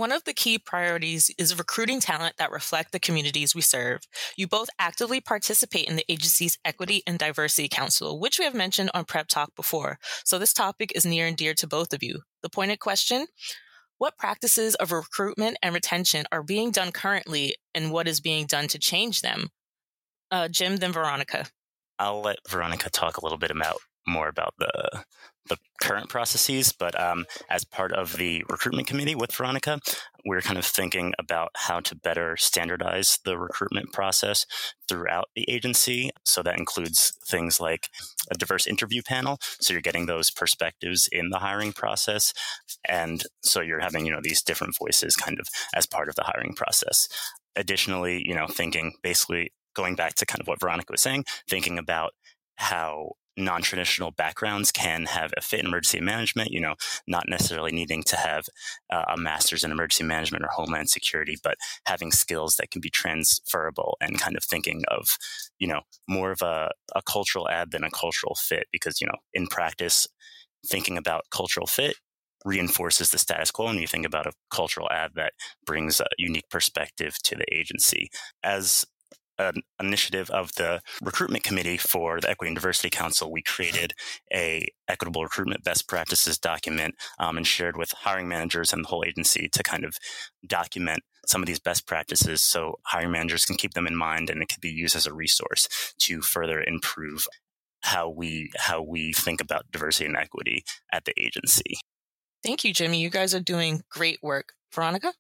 One 0.00 0.12
of 0.12 0.24
the 0.24 0.32
key 0.32 0.58
priorities 0.58 1.30
is 1.36 1.58
recruiting 1.58 2.00
talent 2.00 2.38
that 2.38 2.50
reflect 2.50 2.90
the 2.90 2.98
communities 2.98 3.54
we 3.54 3.60
serve. 3.60 4.00
You 4.34 4.48
both 4.48 4.70
actively 4.78 5.20
participate 5.20 5.90
in 5.90 5.96
the 5.96 6.10
agency's 6.10 6.56
Equity 6.64 7.02
and 7.06 7.18
Diversity 7.18 7.68
Council, 7.68 8.18
which 8.18 8.38
we 8.38 8.46
have 8.46 8.54
mentioned 8.54 8.90
on 8.94 9.04
Prep 9.04 9.28
Talk 9.28 9.54
before. 9.54 9.98
So 10.24 10.38
this 10.38 10.54
topic 10.54 10.90
is 10.94 11.04
near 11.04 11.26
and 11.26 11.36
dear 11.36 11.52
to 11.52 11.66
both 11.66 11.92
of 11.92 12.02
you. 12.02 12.20
The 12.42 12.48
pointed 12.48 12.80
question 12.80 13.26
what 13.98 14.16
practices 14.16 14.74
of 14.76 14.90
recruitment 14.90 15.58
and 15.62 15.74
retention 15.74 16.24
are 16.32 16.42
being 16.42 16.70
done 16.70 16.92
currently, 16.92 17.56
and 17.74 17.92
what 17.92 18.08
is 18.08 18.22
being 18.22 18.46
done 18.46 18.68
to 18.68 18.78
change 18.78 19.20
them? 19.20 19.48
Uh, 20.30 20.48
Jim, 20.48 20.78
then 20.78 20.92
Veronica. 20.92 21.44
I'll 21.98 22.22
let 22.22 22.38
Veronica 22.48 22.88
talk 22.88 23.18
a 23.18 23.22
little 23.22 23.36
bit 23.36 23.50
about 23.50 23.76
more 24.08 24.28
about 24.28 24.54
the 24.58 25.04
the 25.50 25.58
current 25.82 26.08
processes, 26.08 26.72
but 26.72 26.98
um, 26.98 27.26
as 27.50 27.64
part 27.64 27.92
of 27.92 28.16
the 28.16 28.42
recruitment 28.48 28.88
committee 28.88 29.14
with 29.14 29.34
Veronica, 29.34 29.80
we're 30.24 30.40
kind 30.40 30.58
of 30.58 30.64
thinking 30.64 31.12
about 31.18 31.50
how 31.56 31.80
to 31.80 31.94
better 31.94 32.36
standardize 32.36 33.18
the 33.24 33.36
recruitment 33.38 33.92
process 33.92 34.46
throughout 34.88 35.28
the 35.34 35.44
agency. 35.50 36.10
So 36.24 36.42
that 36.42 36.58
includes 36.58 37.12
things 37.26 37.60
like 37.60 37.88
a 38.30 38.34
diverse 38.34 38.66
interview 38.66 39.02
panel. 39.02 39.38
So 39.60 39.72
you're 39.72 39.82
getting 39.82 40.06
those 40.06 40.30
perspectives 40.30 41.08
in 41.10 41.30
the 41.30 41.38
hiring 41.38 41.72
process. 41.72 42.32
And 42.88 43.24
so 43.42 43.60
you're 43.60 43.80
having, 43.80 44.06
you 44.06 44.12
know, 44.12 44.20
these 44.22 44.42
different 44.42 44.76
voices 44.78 45.16
kind 45.16 45.38
of 45.38 45.48
as 45.74 45.86
part 45.86 46.08
of 46.08 46.14
the 46.14 46.24
hiring 46.24 46.54
process. 46.54 47.08
Additionally, 47.56 48.22
you 48.26 48.34
know, 48.34 48.46
thinking 48.46 48.92
basically 49.02 49.52
going 49.74 49.94
back 49.96 50.14
to 50.14 50.26
kind 50.26 50.40
of 50.40 50.46
what 50.46 50.60
Veronica 50.60 50.92
was 50.92 51.02
saying, 51.02 51.24
thinking 51.48 51.78
about 51.78 52.12
how 52.56 53.12
non-traditional 53.40 54.10
backgrounds 54.12 54.70
can 54.70 55.04
have 55.06 55.32
a 55.36 55.40
fit 55.40 55.60
in 55.60 55.66
emergency 55.66 56.00
management 56.00 56.50
you 56.50 56.60
know 56.60 56.74
not 57.06 57.24
necessarily 57.28 57.72
needing 57.72 58.02
to 58.02 58.16
have 58.16 58.44
uh, 58.90 59.04
a 59.08 59.16
master's 59.16 59.64
in 59.64 59.70
emergency 59.70 60.04
management 60.04 60.44
or 60.44 60.48
homeland 60.48 60.88
security 60.88 61.36
but 61.42 61.56
having 61.86 62.12
skills 62.12 62.56
that 62.56 62.70
can 62.70 62.80
be 62.80 62.90
transferable 62.90 63.96
and 64.00 64.18
kind 64.18 64.36
of 64.36 64.44
thinking 64.44 64.82
of 64.88 65.16
you 65.58 65.66
know 65.66 65.80
more 66.08 66.30
of 66.30 66.42
a, 66.42 66.70
a 66.94 67.02
cultural 67.02 67.48
add 67.48 67.70
than 67.70 67.84
a 67.84 67.90
cultural 67.90 68.34
fit 68.34 68.66
because 68.72 69.00
you 69.00 69.06
know 69.06 69.18
in 69.34 69.46
practice 69.46 70.06
thinking 70.66 70.98
about 70.98 71.24
cultural 71.30 71.66
fit 71.66 71.96
reinforces 72.44 73.10
the 73.10 73.18
status 73.18 73.50
quo 73.50 73.68
and 73.68 73.80
you 73.80 73.86
think 73.86 74.06
about 74.06 74.26
a 74.26 74.32
cultural 74.50 74.88
add 74.90 75.12
that 75.14 75.32
brings 75.66 76.00
a 76.00 76.06
unique 76.18 76.48
perspective 76.50 77.16
to 77.22 77.34
the 77.34 77.44
agency. 77.54 78.08
As 78.42 78.84
an 79.40 79.62
initiative 79.80 80.30
of 80.30 80.52
the 80.54 80.80
recruitment 81.02 81.44
committee 81.44 81.76
for 81.76 82.20
the 82.20 82.30
Equity 82.30 82.48
and 82.48 82.56
Diversity 82.56 82.90
Council, 82.90 83.32
we 83.32 83.42
created 83.42 83.92
a 84.32 84.66
equitable 84.88 85.22
recruitment 85.22 85.64
best 85.64 85.88
practices 85.88 86.38
document 86.38 86.94
um, 87.18 87.36
and 87.36 87.46
shared 87.46 87.76
with 87.76 87.92
hiring 87.92 88.28
managers 88.28 88.72
and 88.72 88.84
the 88.84 88.88
whole 88.88 89.04
agency 89.06 89.48
to 89.52 89.62
kind 89.62 89.84
of 89.84 89.96
document 90.46 91.02
some 91.26 91.42
of 91.42 91.46
these 91.46 91.60
best 91.60 91.86
practices 91.86 92.42
so 92.42 92.78
hiring 92.84 93.12
managers 93.12 93.44
can 93.44 93.56
keep 93.56 93.74
them 93.74 93.86
in 93.86 93.96
mind 93.96 94.30
and 94.30 94.42
it 94.42 94.48
can 94.48 94.58
be 94.60 94.70
used 94.70 94.96
as 94.96 95.06
a 95.06 95.14
resource 95.14 95.68
to 95.98 96.20
further 96.20 96.62
improve 96.62 97.26
how 97.82 98.08
we 98.08 98.50
how 98.56 98.82
we 98.82 99.12
think 99.12 99.40
about 99.40 99.70
diversity 99.70 100.06
and 100.06 100.16
equity 100.16 100.64
at 100.92 101.04
the 101.04 101.14
agency. 101.18 101.78
Thank 102.42 102.64
you, 102.64 102.72
Jimmy. 102.72 103.00
You 103.00 103.10
guys 103.10 103.34
are 103.34 103.40
doing 103.40 103.82
great 103.90 104.18
work. 104.22 104.52
Veronica? 104.72 105.12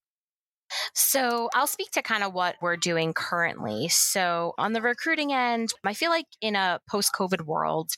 So 0.94 1.48
I'll 1.54 1.66
speak 1.66 1.90
to 1.92 2.02
kind 2.02 2.22
of 2.22 2.32
what 2.32 2.56
we're 2.60 2.76
doing 2.76 3.12
currently. 3.12 3.88
So 3.88 4.54
on 4.58 4.72
the 4.72 4.82
recruiting 4.82 5.32
end, 5.32 5.70
I 5.84 5.94
feel 5.94 6.10
like 6.10 6.26
in 6.40 6.56
a 6.56 6.80
post 6.88 7.12
COVID 7.18 7.42
world, 7.42 7.90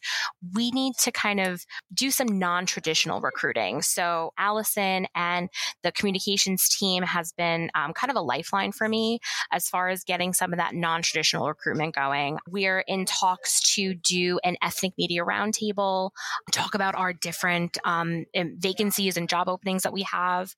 we 0.54 0.70
need 0.70 0.94
to 1.02 1.12
kind 1.12 1.40
of 1.40 1.64
do 1.94 2.10
some 2.10 2.26
non 2.38 2.66
traditional 2.66 3.20
recruiting. 3.20 3.82
So 3.82 4.32
Allison 4.38 5.06
and 5.14 5.48
the 5.82 5.92
communications 5.92 6.68
team 6.68 7.02
has 7.02 7.32
been 7.32 7.70
um, 7.74 7.92
kind 7.92 8.10
of 8.10 8.16
a 8.16 8.20
lifeline 8.20 8.72
for 8.72 8.88
me 8.88 9.20
as 9.52 9.68
far 9.68 9.88
as 9.88 10.04
getting 10.04 10.32
some 10.32 10.52
of 10.52 10.58
that 10.58 10.74
non 10.74 11.02
traditional 11.02 11.48
recruitment 11.48 11.94
going. 11.94 12.38
We're 12.48 12.80
in 12.80 13.04
talks 13.04 13.74
to 13.74 13.94
do 13.94 14.40
an 14.44 14.56
ethnic 14.62 14.94
media 14.98 15.24
roundtable, 15.24 16.10
talk 16.50 16.74
about 16.74 16.94
our 16.94 17.12
different 17.12 17.78
um, 17.84 18.24
vacancies 18.34 19.16
and 19.16 19.28
job 19.28 19.48
openings 19.48 19.82
that 19.84 19.92
we 19.92 20.02
have. 20.02 20.54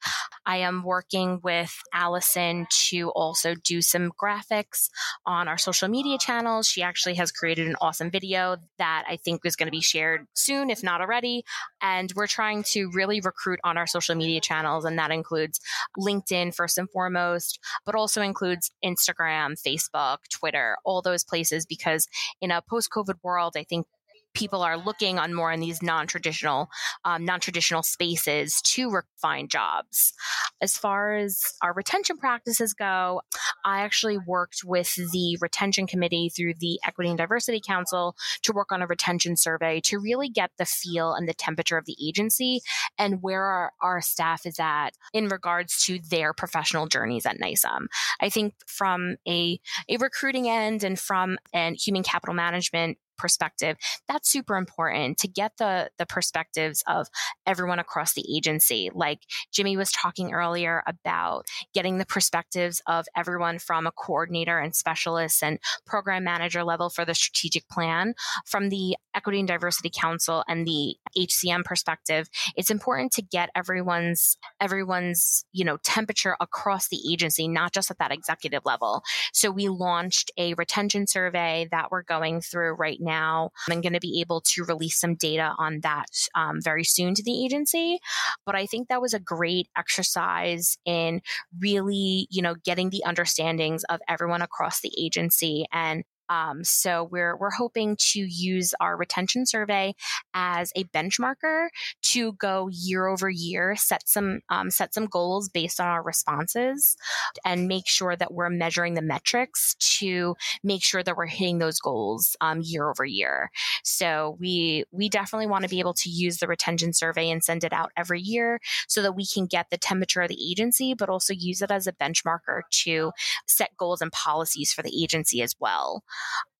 I 0.46 0.58
am 0.58 0.82
working 0.82 1.40
with 1.42 1.74
Allison 1.92 2.66
to 2.88 3.10
also 3.10 3.54
do 3.54 3.82
some 3.82 4.12
graphics 4.12 4.88
on 5.26 5.48
our 5.48 5.58
social 5.58 5.88
media 5.88 6.18
channels. 6.18 6.66
She 6.66 6.82
actually 6.82 7.14
has 7.14 7.32
created 7.32 7.66
an 7.66 7.76
awesome 7.80 8.10
video 8.10 8.56
that 8.78 9.04
I 9.08 9.16
think 9.16 9.42
is 9.44 9.56
going 9.56 9.66
to 9.66 9.73
be 9.74 9.80
shared 9.80 10.26
soon, 10.34 10.70
if 10.70 10.82
not 10.82 11.00
already. 11.00 11.44
And 11.82 12.12
we're 12.14 12.26
trying 12.26 12.62
to 12.74 12.90
really 12.92 13.20
recruit 13.20 13.60
on 13.64 13.76
our 13.76 13.86
social 13.86 14.14
media 14.14 14.40
channels, 14.40 14.84
and 14.84 14.98
that 14.98 15.10
includes 15.10 15.60
LinkedIn 15.98 16.54
first 16.54 16.78
and 16.78 16.88
foremost, 16.90 17.58
but 17.84 17.94
also 17.94 18.22
includes 18.22 18.70
Instagram, 18.84 19.56
Facebook, 19.60 20.18
Twitter, 20.30 20.76
all 20.84 21.02
those 21.02 21.24
places, 21.24 21.66
because 21.66 22.06
in 22.40 22.50
a 22.50 22.62
post 22.62 22.90
COVID 22.90 23.16
world, 23.22 23.54
I 23.56 23.64
think 23.64 23.86
people 24.34 24.62
are 24.62 24.76
looking 24.76 25.18
on 25.18 25.32
more 25.32 25.52
in 25.52 25.60
these 25.60 25.82
non-traditional 25.82 26.68
um, 27.04 27.24
non-traditional 27.24 27.82
spaces 27.82 28.60
to 28.62 29.00
find 29.16 29.50
jobs 29.50 30.12
as 30.60 30.76
far 30.76 31.16
as 31.16 31.42
our 31.62 31.72
retention 31.72 32.16
practices 32.16 32.74
go 32.74 33.20
i 33.64 33.80
actually 33.80 34.18
worked 34.18 34.62
with 34.64 34.94
the 35.12 35.38
retention 35.40 35.86
committee 35.86 36.30
through 36.34 36.54
the 36.60 36.78
equity 36.86 37.08
and 37.08 37.18
diversity 37.18 37.60
council 37.64 38.14
to 38.42 38.52
work 38.52 38.72
on 38.72 38.82
a 38.82 38.86
retention 38.86 39.36
survey 39.36 39.80
to 39.80 39.98
really 39.98 40.28
get 40.28 40.50
the 40.58 40.64
feel 40.64 41.12
and 41.14 41.28
the 41.28 41.34
temperature 41.34 41.78
of 41.78 41.84
the 41.86 41.96
agency 42.02 42.60
and 42.98 43.22
where 43.22 43.44
our, 43.44 43.72
our 43.82 44.00
staff 44.00 44.46
is 44.46 44.58
at 44.58 44.90
in 45.12 45.28
regards 45.28 45.84
to 45.84 45.98
their 46.10 46.32
professional 46.32 46.86
journeys 46.86 47.26
at 47.26 47.38
NYCEM. 47.38 47.86
I 48.20 48.28
think 48.28 48.54
from 48.66 49.16
a, 49.26 49.60
a 49.88 49.96
recruiting 49.98 50.48
end 50.48 50.84
and 50.84 50.98
from 50.98 51.38
an 51.52 51.74
human 51.74 52.02
capital 52.02 52.34
management 52.34 52.98
perspective 53.16 53.76
that's 54.08 54.28
super 54.30 54.56
important 54.56 55.18
to 55.18 55.28
get 55.28 55.52
the 55.58 55.90
the 55.98 56.06
perspectives 56.06 56.82
of 56.86 57.08
everyone 57.46 57.78
across 57.78 58.14
the 58.14 58.24
agency. 58.36 58.90
Like 58.94 59.20
jimmy 59.52 59.76
was 59.76 59.90
talking 59.92 60.32
earlier 60.32 60.82
about 60.86 61.46
getting 61.72 61.98
the 61.98 62.06
perspectives 62.06 62.82
of 62.86 63.06
everyone 63.16 63.58
from 63.58 63.86
a 63.86 63.92
coordinator 63.92 64.58
and 64.58 64.74
specialist 64.74 65.42
and 65.42 65.58
program 65.86 66.24
manager 66.24 66.64
level 66.64 66.90
for 66.90 67.04
the 67.04 67.14
strategic 67.14 67.68
plan. 67.68 68.14
From 68.46 68.68
the 68.68 68.96
equity 69.14 69.38
and 69.38 69.48
diversity 69.48 69.90
council 69.94 70.44
and 70.48 70.66
the 70.66 70.96
hcm 71.16 71.64
perspective 71.64 72.28
it's 72.56 72.70
important 72.70 73.12
to 73.12 73.22
get 73.22 73.48
everyone's 73.54 74.36
everyone's 74.60 75.44
you 75.52 75.64
know 75.64 75.76
temperature 75.84 76.36
across 76.40 76.88
the 76.88 77.00
agency 77.10 77.46
not 77.48 77.72
just 77.72 77.90
at 77.90 77.98
that 77.98 78.12
executive 78.12 78.62
level. 78.64 79.02
So 79.32 79.50
we 79.50 79.68
launched 79.68 80.30
a 80.36 80.54
retention 80.54 81.06
survey 81.06 81.68
that 81.70 81.90
we're 81.90 82.02
going 82.02 82.40
through 82.40 82.74
right 82.74 82.98
now. 83.04 83.50
I'm 83.68 83.80
going 83.80 83.92
to 83.92 84.00
be 84.00 84.20
able 84.20 84.40
to 84.40 84.64
release 84.64 84.98
some 84.98 85.14
data 85.14 85.54
on 85.58 85.80
that 85.80 86.06
um, 86.34 86.60
very 86.60 86.84
soon 86.84 87.14
to 87.14 87.22
the 87.22 87.44
agency. 87.44 87.98
But 88.46 88.54
I 88.54 88.66
think 88.66 88.88
that 88.88 89.02
was 89.02 89.14
a 89.14 89.20
great 89.20 89.68
exercise 89.76 90.76
in 90.84 91.20
really, 91.60 92.26
you 92.30 92.42
know, 92.42 92.54
getting 92.64 92.90
the 92.90 93.04
understandings 93.06 93.84
of 93.84 94.00
everyone 94.08 94.42
across 94.42 94.80
the 94.80 94.92
agency 94.98 95.66
and 95.72 96.04
Um, 96.28 96.64
so 96.64 97.08
we're 97.10 97.36
we're 97.36 97.50
hoping 97.50 97.96
to 98.12 98.20
use 98.20 98.74
our 98.80 98.96
retention 98.96 99.46
survey 99.46 99.94
as 100.32 100.72
a 100.76 100.84
benchmarker 100.84 101.68
to 102.02 102.32
go 102.34 102.68
year 102.72 103.06
over 103.06 103.28
year, 103.28 103.76
set 103.76 104.08
some 104.08 104.40
um, 104.48 104.70
set 104.70 104.94
some 104.94 105.06
goals 105.06 105.48
based 105.48 105.80
on 105.80 105.86
our 105.86 106.02
responses, 106.02 106.96
and 107.44 107.68
make 107.68 107.86
sure 107.86 108.16
that 108.16 108.32
we're 108.32 108.50
measuring 108.50 108.94
the 108.94 109.02
metrics 109.02 109.74
to 109.98 110.34
make 110.62 110.82
sure 110.82 111.02
that 111.02 111.16
we're 111.16 111.26
hitting 111.26 111.58
those 111.58 111.78
goals 111.78 112.36
um, 112.40 112.60
year 112.62 112.88
over 112.88 113.04
year. 113.04 113.50
So 113.82 114.36
we 114.40 114.84
we 114.92 115.08
definitely 115.08 115.46
want 115.46 115.64
to 115.64 115.70
be 115.70 115.80
able 115.80 115.94
to 115.94 116.10
use 116.10 116.38
the 116.38 116.48
retention 116.48 116.92
survey 116.92 117.30
and 117.30 117.42
send 117.42 117.64
it 117.64 117.72
out 117.72 117.92
every 117.96 118.20
year 118.20 118.60
so 118.88 119.02
that 119.02 119.14
we 119.16 119.26
can 119.26 119.46
get 119.46 119.70
the 119.70 119.78
temperature 119.78 120.22
of 120.22 120.28
the 120.28 120.50
agency, 120.50 120.94
but 120.94 121.08
also 121.08 121.32
use 121.32 121.62
it 121.62 121.70
as 121.70 121.86
a 121.86 121.92
benchmarker 121.92 122.62
to 122.70 123.12
set 123.46 123.76
goals 123.76 124.00
and 124.00 124.12
policies 124.12 124.72
for 124.72 124.82
the 124.82 125.02
agency 125.02 125.42
as 125.42 125.54
well 125.58 126.02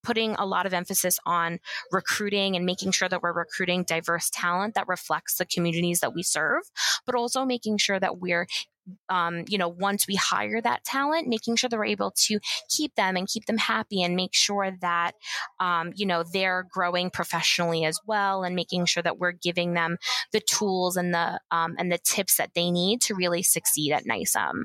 putting 0.03 0.35
a 0.35 0.45
lot 0.45 0.67
of 0.67 0.75
emphasis 0.75 1.19
on 1.27 1.59
recruiting 1.91 2.55
and 2.55 2.67
making 2.67 2.93
sure 2.93 3.09
that 3.09 3.23
we're 3.23 3.33
recruiting 3.33 3.85
diverse 3.85 4.31
talent 4.31 4.75
that 4.75 4.87
reflects 4.87 5.37
the 5.37 5.47
communities 5.47 6.01
that 6.01 6.15
we 6.15 6.23
serve, 6.23 6.63
but 7.07 7.15
also 7.15 7.45
making 7.45 7.79
sure 7.79 7.99
that 7.99 8.19
we're 8.19 8.47
um, 9.09 9.45
you 9.49 9.59
know, 9.59 9.69
once 9.69 10.07
we 10.07 10.15
hire 10.15 10.61
that 10.61 10.85
talent, 10.85 11.29
making 11.29 11.57
sure 11.57 11.69
that 11.69 11.77
we're 11.77 11.85
able 11.85 12.13
to 12.17 12.39
keep 12.69 12.95
them 12.95 13.17
and 13.17 13.29
keep 13.29 13.47
them 13.47 13.59
happy 13.59 14.03
and 14.03 14.17
make 14.17 14.35
sure 14.35 14.71
that, 14.81 15.13
um, 15.61 15.93
you 15.95 16.07
know, 16.07 16.23
they're 16.33 16.67
growing 16.71 17.11
professionally 17.11 17.85
as 17.85 17.99
well 18.07 18.45
and 18.45 18.55
making 18.55 18.87
sure 18.87 19.03
that 19.03 19.19
we're 19.19 19.33
giving 19.33 19.75
them 19.75 19.97
the 20.33 20.41
tools 20.41 20.97
and 20.97 21.15
the, 21.15 21.41
um, 21.51 21.75
and 21.79 21.91
the 21.91 21.99
tips 21.99 22.37
that 22.37 22.51
they 22.55 22.71
need 22.71 23.01
to 23.01 23.15
really 23.15 23.43
succeed 23.43 23.93
at 23.93 24.05
NYCEM. 24.05 24.65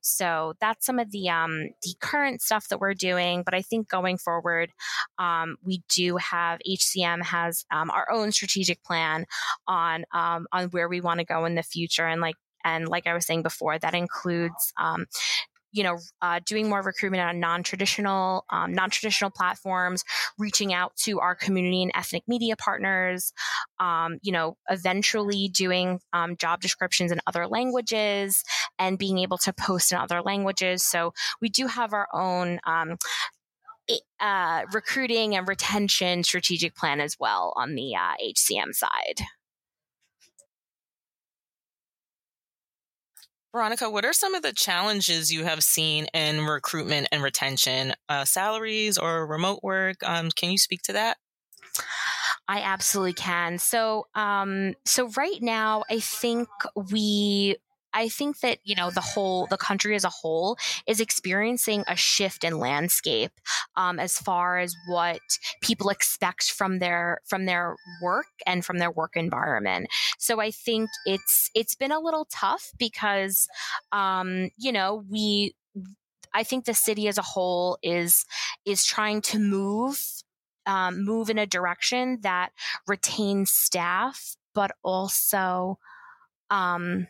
So 0.00 0.54
that's 0.60 0.86
some 0.86 0.98
of 0.98 1.10
the, 1.10 1.28
um, 1.28 1.68
the 1.82 1.94
current 2.00 2.40
stuff 2.40 2.68
that 2.68 2.80
we're 2.80 2.94
doing. 2.94 3.42
But 3.42 3.54
I 3.54 3.62
think 3.62 3.88
going 3.88 4.18
forward, 4.18 4.70
um, 5.18 5.56
we 5.62 5.82
do 5.88 6.16
have 6.16 6.60
HCM 6.68 7.24
has 7.24 7.64
um, 7.70 7.90
our 7.90 8.10
own 8.10 8.32
strategic 8.32 8.82
plan 8.82 9.26
on, 9.66 10.04
on 10.12 10.46
where 10.70 10.88
we 10.88 11.00
want 11.00 11.20
to 11.20 11.26
go 11.26 11.44
in 11.44 11.54
the 11.54 11.62
future. 11.62 12.06
And 12.06 12.20
like 12.20 12.36
and 12.68 12.88
like 12.88 13.06
I 13.06 13.14
was 13.14 13.26
saying 13.26 13.42
before, 13.42 13.78
that 13.78 13.94
includes 13.94 14.72
um, 14.78 15.06
you 15.72 15.82
know, 15.82 15.98
uh, 16.22 16.40
doing 16.46 16.68
more 16.68 16.82
recruitment 16.82 17.22
on 17.22 17.40
non-traditional, 17.40 18.44
um, 18.50 18.72
non-traditional 18.72 19.30
platforms, 19.30 20.02
reaching 20.38 20.72
out 20.72 20.96
to 20.96 21.20
our 21.20 21.34
community 21.34 21.82
and 21.82 21.92
ethnic 21.94 22.22
media 22.26 22.56
partners, 22.56 23.32
um, 23.78 24.18
you 24.22 24.32
know, 24.32 24.56
eventually 24.70 25.48
doing 25.48 26.00
um, 26.12 26.36
job 26.36 26.60
descriptions 26.60 27.12
in 27.12 27.20
other 27.26 27.46
languages 27.46 28.42
and 28.78 28.98
being 28.98 29.18
able 29.18 29.38
to 29.38 29.52
post 29.52 29.92
in 29.92 29.98
other 29.98 30.22
languages. 30.22 30.84
So 30.84 31.12
we 31.40 31.48
do 31.48 31.66
have 31.66 31.92
our 31.92 32.08
own. 32.12 32.60
Um, 32.66 32.96
uh, 34.20 34.64
recruiting 34.74 35.34
and 35.34 35.48
retention 35.48 36.22
strategic 36.22 36.76
plan 36.76 37.00
as 37.00 37.16
well 37.18 37.54
on 37.56 37.74
the 37.74 37.94
uh, 37.94 38.12
HCM 38.22 38.74
side. 38.74 39.24
Veronica, 43.52 43.88
what 43.90 44.04
are 44.04 44.12
some 44.12 44.34
of 44.34 44.42
the 44.42 44.52
challenges 44.52 45.32
you 45.32 45.44
have 45.44 45.62
seen 45.64 46.06
in 46.14 46.44
recruitment 46.44 47.08
and 47.12 47.22
retention? 47.22 47.94
Uh, 48.08 48.24
salaries 48.24 48.98
or 48.98 49.26
remote 49.26 49.60
work? 49.62 49.96
Um, 50.02 50.30
can 50.30 50.50
you 50.50 50.58
speak 50.58 50.82
to 50.82 50.92
that? 50.92 51.16
I 52.46 52.60
absolutely 52.60 53.12
can. 53.12 53.58
So, 53.58 54.06
um, 54.14 54.74
so 54.84 55.08
right 55.16 55.40
now, 55.40 55.84
I 55.90 56.00
think 56.00 56.48
we 56.74 57.56
I 57.92 58.08
think 58.08 58.40
that, 58.40 58.58
you 58.64 58.74
know, 58.74 58.90
the 58.90 59.00
whole, 59.00 59.46
the 59.46 59.56
country 59.56 59.94
as 59.94 60.04
a 60.04 60.10
whole 60.10 60.56
is 60.86 61.00
experiencing 61.00 61.84
a 61.86 61.96
shift 61.96 62.44
in 62.44 62.58
landscape 62.58 63.32
um, 63.76 63.98
as 63.98 64.18
far 64.18 64.58
as 64.58 64.74
what 64.86 65.20
people 65.62 65.90
expect 65.90 66.50
from 66.50 66.78
their, 66.78 67.20
from 67.26 67.46
their 67.46 67.76
work 68.02 68.26
and 68.46 68.64
from 68.64 68.78
their 68.78 68.90
work 68.90 69.16
environment. 69.16 69.88
So 70.18 70.40
I 70.40 70.50
think 70.50 70.90
it's, 71.06 71.50
it's 71.54 71.74
been 71.74 71.92
a 71.92 72.00
little 72.00 72.26
tough 72.30 72.70
because, 72.78 73.48
um, 73.92 74.50
you 74.56 74.72
know, 74.72 75.04
we, 75.10 75.54
I 76.34 76.42
think 76.44 76.64
the 76.64 76.74
city 76.74 77.08
as 77.08 77.18
a 77.18 77.22
whole 77.22 77.78
is, 77.82 78.24
is 78.64 78.84
trying 78.84 79.22
to 79.22 79.38
move 79.38 79.98
um, 80.66 81.02
move 81.02 81.30
in 81.30 81.38
a 81.38 81.46
direction 81.46 82.18
that 82.20 82.50
retains 82.86 83.50
staff, 83.50 84.36
but 84.54 84.70
also 84.84 85.78
um, 86.50 87.06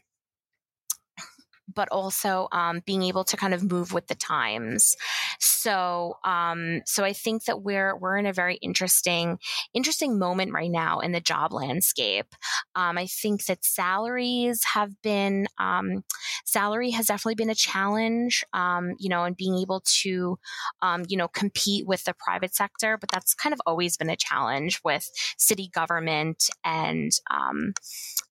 but 1.72 1.88
also 1.90 2.48
um, 2.52 2.80
being 2.86 3.02
able 3.02 3.24
to 3.24 3.36
kind 3.36 3.54
of 3.54 3.70
move 3.70 3.92
with 3.92 4.06
the 4.06 4.14
times. 4.14 4.96
So, 5.38 6.14
um, 6.24 6.80
so 6.86 7.04
I 7.04 7.12
think 7.12 7.44
that 7.44 7.62
we're 7.62 7.96
we're 7.96 8.16
in 8.16 8.26
a 8.26 8.32
very 8.32 8.56
interesting 8.56 9.38
interesting 9.74 10.18
moment 10.18 10.52
right 10.52 10.70
now 10.70 11.00
in 11.00 11.12
the 11.12 11.20
job 11.20 11.52
landscape. 11.52 12.34
Um, 12.74 12.98
I 12.98 13.06
think 13.06 13.46
that 13.46 13.64
salaries 13.64 14.64
have 14.64 15.00
been 15.02 15.46
um, 15.58 16.04
salary 16.44 16.90
has 16.90 17.06
definitely 17.06 17.36
been 17.36 17.50
a 17.50 17.54
challenge. 17.54 18.44
Um, 18.52 18.94
you 18.98 19.08
know, 19.08 19.24
and 19.24 19.36
being 19.36 19.58
able 19.58 19.82
to 20.02 20.38
um, 20.82 21.04
you 21.08 21.16
know 21.16 21.28
compete 21.28 21.86
with 21.86 22.04
the 22.04 22.14
private 22.14 22.54
sector, 22.54 22.96
but 22.98 23.10
that's 23.10 23.34
kind 23.34 23.52
of 23.52 23.60
always 23.66 23.96
been 23.96 24.10
a 24.10 24.16
challenge 24.16 24.80
with 24.84 25.10
city 25.36 25.68
government 25.72 26.48
and 26.64 27.12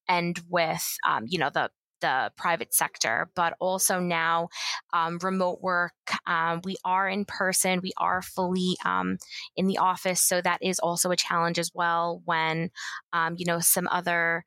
and 0.07 0.39
with 0.49 0.97
um, 1.07 1.25
you 1.27 1.39
know 1.39 1.49
the 1.53 1.69
the 2.01 2.31
private 2.37 2.73
sector, 2.73 3.29
but 3.35 3.55
also 3.59 3.99
now 3.99 4.49
um, 4.93 5.19
remote 5.21 5.61
work. 5.61 5.93
Um, 6.25 6.61
we 6.63 6.77
are 6.85 7.07
in 7.07 7.25
person, 7.25 7.81
we 7.81 7.93
are 7.97 8.21
fully 8.21 8.75
um, 8.85 9.17
in 9.55 9.67
the 9.67 9.77
office, 9.77 10.21
so 10.21 10.41
that 10.41 10.59
is 10.61 10.79
also 10.79 11.11
a 11.11 11.15
challenge 11.15 11.59
as 11.59 11.71
well. 11.73 12.21
When 12.25 12.71
um, 13.13 13.35
you 13.37 13.45
know 13.45 13.59
some 13.59 13.87
other 13.89 14.45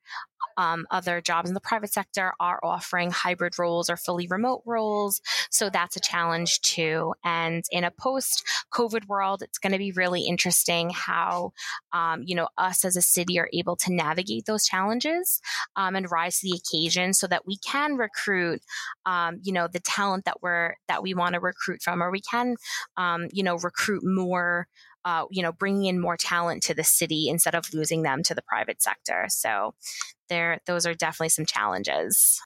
um, 0.57 0.85
other 0.91 1.21
jobs 1.21 1.49
in 1.49 1.53
the 1.53 1.61
private 1.61 1.91
sector 1.91 2.33
are 2.39 2.59
offering 2.63 3.11
hybrid 3.11 3.57
roles 3.57 3.89
or 3.89 3.97
fully 3.97 4.27
remote 4.27 4.61
roles. 4.65 5.21
So 5.49 5.69
that's 5.69 5.95
a 5.95 5.99
challenge 5.99 6.61
too. 6.61 7.13
And 7.23 7.63
in 7.71 7.83
a 7.83 7.91
post 7.91 8.43
COVID 8.73 9.07
world, 9.07 9.41
it's 9.41 9.57
going 9.57 9.71
to 9.71 9.77
be 9.77 9.91
really 9.91 10.21
interesting 10.21 10.89
how, 10.91 11.53
um, 11.93 12.23
you 12.25 12.35
know, 12.35 12.47
us 12.57 12.85
as 12.85 12.95
a 12.95 13.01
city 13.01 13.39
are 13.39 13.49
able 13.53 13.75
to 13.77 13.93
navigate 13.93 14.45
those 14.45 14.65
challenges 14.65 15.41
um, 15.75 15.95
and 15.95 16.11
rise 16.11 16.39
to 16.39 16.49
the 16.49 16.57
occasion 16.57 17.13
so 17.13 17.27
that 17.27 17.45
we 17.45 17.57
can 17.57 17.95
recruit, 17.95 18.61
um, 19.05 19.39
you 19.43 19.53
know, 19.53 19.67
the 19.67 19.79
talent 19.79 20.25
that 20.25 20.41
we're, 20.41 20.75
that 20.87 21.03
we 21.03 21.13
want 21.13 21.33
to 21.33 21.39
recruit 21.39 21.81
from, 21.81 22.01
or 22.01 22.11
we 22.11 22.21
can, 22.21 22.55
um, 22.97 23.27
you 23.31 23.43
know, 23.43 23.57
recruit 23.57 24.03
more 24.03 24.67
uh, 25.03 25.25
you 25.31 25.41
know, 25.41 25.51
bringing 25.51 25.85
in 25.85 25.99
more 25.99 26.17
talent 26.17 26.63
to 26.63 26.73
the 26.73 26.83
city 26.83 27.27
instead 27.29 27.55
of 27.55 27.73
losing 27.73 28.03
them 28.03 28.21
to 28.23 28.35
the 28.35 28.41
private 28.43 28.81
sector. 28.81 29.25
So, 29.29 29.73
there, 30.31 30.59
those 30.65 30.87
are 30.87 30.95
definitely 30.95 31.29
some 31.29 31.45
challenges. 31.45 32.41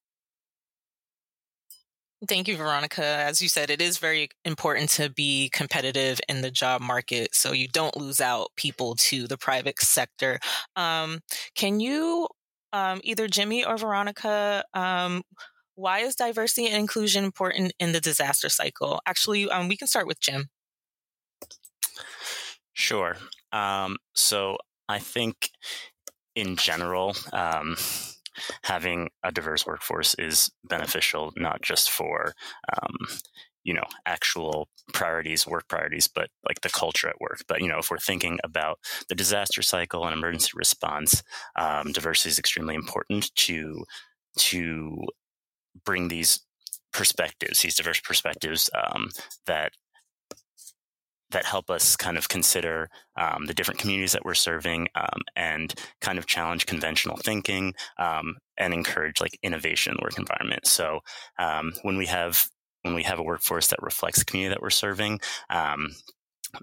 Thank 2.28 2.48
you, 2.48 2.58
Veronica. 2.58 3.04
As 3.04 3.42
you 3.42 3.48
said, 3.48 3.70
it 3.70 3.82
is 3.82 4.00
very 4.00 4.30
important 4.46 4.90
to 4.92 5.10
be 5.10 5.50
competitive 5.54 6.20
in 6.28 6.42
the 6.42 6.50
job 6.50 6.82
market 6.82 7.36
so 7.36 7.52
you 7.52 7.68
don't 7.68 7.96
lose 7.96 8.20
out 8.20 8.50
people 8.56 8.96
to 8.96 9.28
the 9.28 9.38
private 9.38 9.80
sector. 9.80 10.40
Um, 10.76 11.20
can 11.56 11.80
you, 11.80 12.28
um, 12.74 13.00
either 13.04 13.28
Jimmy 13.28 13.64
or 13.64 13.78
Veronica, 13.78 14.64
um, 14.74 15.22
why 15.76 16.00
is 16.00 16.16
diversity 16.16 16.68
and 16.68 16.78
inclusion 16.78 17.24
important 17.24 17.74
in 17.80 17.92
the 17.92 18.02
disaster 18.02 18.50
cycle? 18.50 19.02
Actually, 19.06 19.50
um, 19.50 19.68
we 19.68 19.78
can 19.78 19.88
start 19.88 20.08
with 20.08 20.20
Jim. 20.20 20.48
Sure. 22.74 23.18
Um, 23.52 23.98
so 24.14 24.58
I 24.90 25.00
think 25.00 25.52
in 26.36 26.56
general, 26.56 27.16
um, 27.34 27.76
having 28.64 29.10
a 29.24 29.32
diverse 29.32 29.66
workforce 29.66 30.16
is 30.16 30.52
beneficial, 30.66 31.32
not 31.38 31.62
just 31.62 31.90
for, 31.90 32.34
um, 32.82 32.96
you 33.64 33.74
know, 33.74 33.86
actual 34.06 34.68
priorities, 34.94 35.48
work 35.48 35.68
priorities, 35.68 36.08
but 36.08 36.30
like 36.48 36.62
the 36.62 36.70
culture 36.70 37.08
at 37.08 37.20
work. 37.20 37.44
But, 37.48 37.62
you 37.62 37.68
know, 37.68 37.80
if 37.80 37.90
we're 37.90 37.98
thinking 37.98 38.38
about 38.44 38.80
the 39.10 39.16
disaster 39.16 39.62
cycle 39.62 40.06
and 40.06 40.14
emergency 40.14 40.52
response, 40.56 41.24
um, 41.58 41.92
diversity 41.92 42.30
is 42.30 42.40
extremely 42.40 42.76
important 42.76 43.34
to, 43.36 43.86
to 44.38 45.06
bring 45.86 46.10
these 46.10 46.40
perspectives, 46.94 47.60
these 47.60 47.76
diverse 47.76 48.00
perspectives 48.02 48.70
um, 48.76 49.10
that 49.48 49.72
that 51.36 51.46
help 51.46 51.70
us 51.70 51.98
kind 51.98 52.18
of 52.18 52.30
consider 52.30 52.90
um, 53.18 53.46
the 53.46 53.54
different 53.54 53.78
communities 53.78 54.14
that 54.14 54.24
we're 54.24 54.34
serving 54.34 54.88
um, 54.96 55.20
and 55.36 55.74
kind 56.00 56.18
of 56.18 56.26
challenge 56.26 56.66
conventional 56.66 57.18
thinking 57.18 57.74
um, 58.00 58.38
and 58.58 58.74
encourage 58.74 59.20
like 59.20 59.38
innovation 59.44 59.98
work 60.02 60.18
environment. 60.18 60.66
So 60.66 61.02
um, 61.38 61.74
when 61.82 61.98
we 61.98 62.06
have 62.06 62.46
when 62.84 62.94
we 62.94 63.04
have 63.04 63.20
a 63.20 63.24
workforce 63.24 63.68
that 63.68 63.82
reflects 63.82 64.20
the 64.20 64.26
community 64.26 64.54
that 64.54 64.62
we're 64.62 64.70
serving, 64.70 65.20
um, 65.50 65.90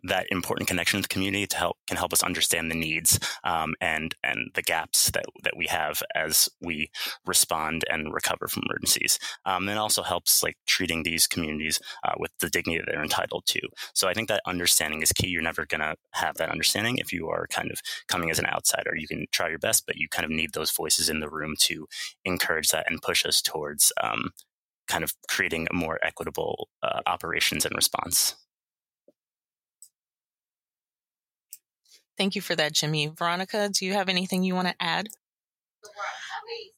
that 0.05 0.27
important 0.31 0.69
connection 0.69 0.99
with 0.99 1.09
the 1.09 1.13
community 1.13 1.47
to 1.47 1.57
help 1.57 1.77
can 1.87 1.97
help 1.97 2.13
us 2.13 2.23
understand 2.23 2.71
the 2.71 2.75
needs 2.75 3.19
um, 3.45 3.75
and 3.81 4.15
and 4.23 4.51
the 4.55 4.63
gaps 4.63 5.11
that 5.11 5.25
that 5.43 5.57
we 5.57 5.67
have 5.67 6.03
as 6.15 6.49
we 6.61 6.91
respond 7.27 7.85
and 7.91 8.13
recover 8.13 8.49
from 8.49 8.65
emergencies. 8.69 9.19
Um, 9.45 9.69
and 9.69 9.79
also 9.79 10.03
helps 10.03 10.43
like 10.43 10.57
treating 10.67 11.03
these 11.03 11.27
communities 11.27 11.81
uh, 12.05 12.15
with 12.19 12.31
the 12.41 12.51
dignity 12.51 12.79
that 12.79 12.91
they're 12.91 13.03
entitled 13.03 13.47
to. 13.47 13.61
So 13.95 14.09
I 14.09 14.15
think 14.15 14.29
that 14.29 14.43
understanding 14.47 15.03
is 15.03 15.13
key. 15.13 15.29
You're 15.29 15.43
never 15.43 15.67
going 15.67 15.81
to 15.81 15.97
have 16.13 16.37
that 16.37 16.51
understanding 16.51 16.99
if 16.99 17.13
you 17.13 17.29
are 17.29 17.47
kind 17.49 17.71
of 17.71 17.81
coming 18.09 18.31
as 18.31 18.39
an 18.39 18.47
outsider. 18.47 18.95
You 18.97 19.09
can 19.09 19.27
try 19.33 19.49
your 19.49 19.59
best, 19.59 19.87
but 19.87 19.97
you 19.97 20.09
kind 20.09 20.25
of 20.25 20.31
need 20.31 20.53
those 20.53 20.71
voices 20.71 21.09
in 21.09 21.21
the 21.21 21.31
room 21.31 21.55
to 21.61 21.87
encourage 22.25 22.69
that 22.69 22.91
and 22.91 23.03
push 23.03 23.25
us 23.27 23.43
towards 23.43 23.93
um, 24.03 24.31
kind 24.89 25.05
of 25.05 25.15
creating 25.29 25.67
a 25.71 25.75
more 25.75 25.99
equitable 26.03 26.69
uh, 26.83 27.01
operations 27.07 27.65
and 27.65 27.75
response. 27.75 28.37
Thank 32.19 32.35
you 32.37 32.43
for 32.43 32.55
that, 32.57 32.73
Jimmy. 32.73 33.07
Veronica, 33.07 33.69
do 33.71 33.87
you 33.87 33.95
have 33.95 34.09
anything 34.09 34.43
you 34.45 34.55
want 34.55 34.69
to 34.69 34.75
add? 34.81 35.09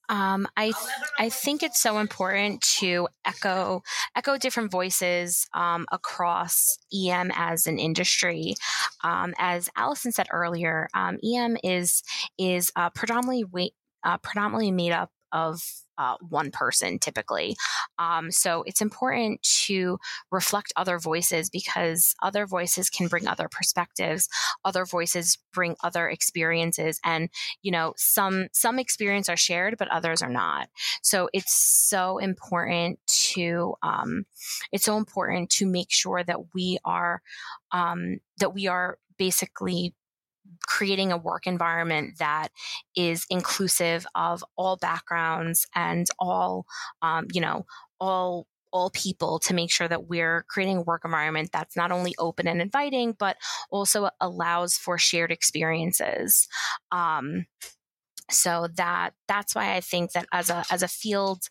Um, 0.08 0.46
I 0.56 0.66
th- 0.66 0.76
I 1.18 1.28
think 1.30 1.62
it's 1.62 1.80
so 1.80 1.98
important 1.98 2.60
to 2.78 3.08
echo 3.24 3.82
echo 4.14 4.36
different 4.36 4.70
voices 4.70 5.46
um, 5.54 5.86
across 5.90 6.78
EM 6.92 7.30
as 7.34 7.66
an 7.66 7.78
industry. 7.78 8.54
Um, 9.02 9.34
as 9.38 9.70
Allison 9.76 10.12
said 10.12 10.26
earlier, 10.30 10.88
um, 10.94 11.18
EM 11.24 11.56
is 11.64 12.02
is 12.38 12.70
uh, 12.76 12.90
predominantly 12.90 13.74
uh, 14.02 14.18
predominantly 14.18 14.70
made 14.70 14.92
up 14.92 15.10
of 15.32 15.62
uh, 15.98 16.16
one 16.28 16.50
person 16.50 16.98
typically. 16.98 17.57
Um, 17.98 18.30
so 18.30 18.62
it's 18.66 18.80
important 18.80 19.42
to 19.66 19.98
reflect 20.30 20.72
other 20.76 20.98
voices 20.98 21.50
because 21.50 22.14
other 22.22 22.46
voices 22.46 22.90
can 22.90 23.09
bring 23.09 23.26
other 23.26 23.48
perspectives. 23.48 24.28
Other 24.64 24.85
voices 24.85 25.38
bring 25.52 25.76
other 25.83 26.09
experiences, 26.09 27.00
and 27.04 27.28
you 27.62 27.70
know 27.70 27.94
some 27.96 28.48
some 28.52 28.78
experience 28.78 29.28
are 29.28 29.37
shared, 29.37 29.76
but 29.78 29.88
others 29.88 30.22
are 30.22 30.30
not. 30.30 30.68
So 31.02 31.28
it's 31.33 31.54
so 31.54 32.18
important 32.18 32.98
to 33.07 33.74
um, 33.83 34.26
it's 34.72 34.85
so 34.85 34.96
important 34.96 35.50
to 35.50 35.66
make 35.66 35.90
sure 35.90 36.22
that 36.24 36.54
we 36.54 36.78
are 36.85 37.22
um, 37.72 38.18
that 38.38 38.54
we 38.54 38.66
are 38.66 38.98
basically 39.16 39.94
creating 40.66 41.12
a 41.12 41.16
work 41.18 41.46
environment 41.46 42.18
that 42.18 42.48
is 42.96 43.26
inclusive 43.30 44.06
of 44.14 44.44
all 44.56 44.76
backgrounds 44.76 45.66
and 45.74 46.06
all, 46.18 46.66
um, 47.02 47.26
you 47.32 47.40
know, 47.40 47.64
all 48.00 48.46
all 48.72 48.90
people 48.90 49.38
to 49.38 49.54
make 49.54 49.70
sure 49.70 49.86
that 49.86 50.08
we're 50.08 50.44
creating 50.48 50.78
a 50.78 50.82
work 50.82 51.02
environment 51.04 51.48
that's 51.52 51.76
not 51.76 51.92
only 51.92 52.12
open 52.18 52.48
and 52.48 52.60
inviting, 52.60 53.14
but 53.16 53.36
also 53.70 54.10
allows 54.20 54.76
for 54.76 54.98
shared 54.98 55.30
experiences. 55.30 56.48
Um, 56.90 57.46
so 58.30 58.68
that 58.76 59.10
that's 59.28 59.54
why 59.54 59.76
I 59.76 59.80
think 59.80 60.12
that 60.12 60.26
as 60.32 60.50
a 60.50 60.64
as 60.70 60.82
a 60.82 60.88
field, 60.88 61.44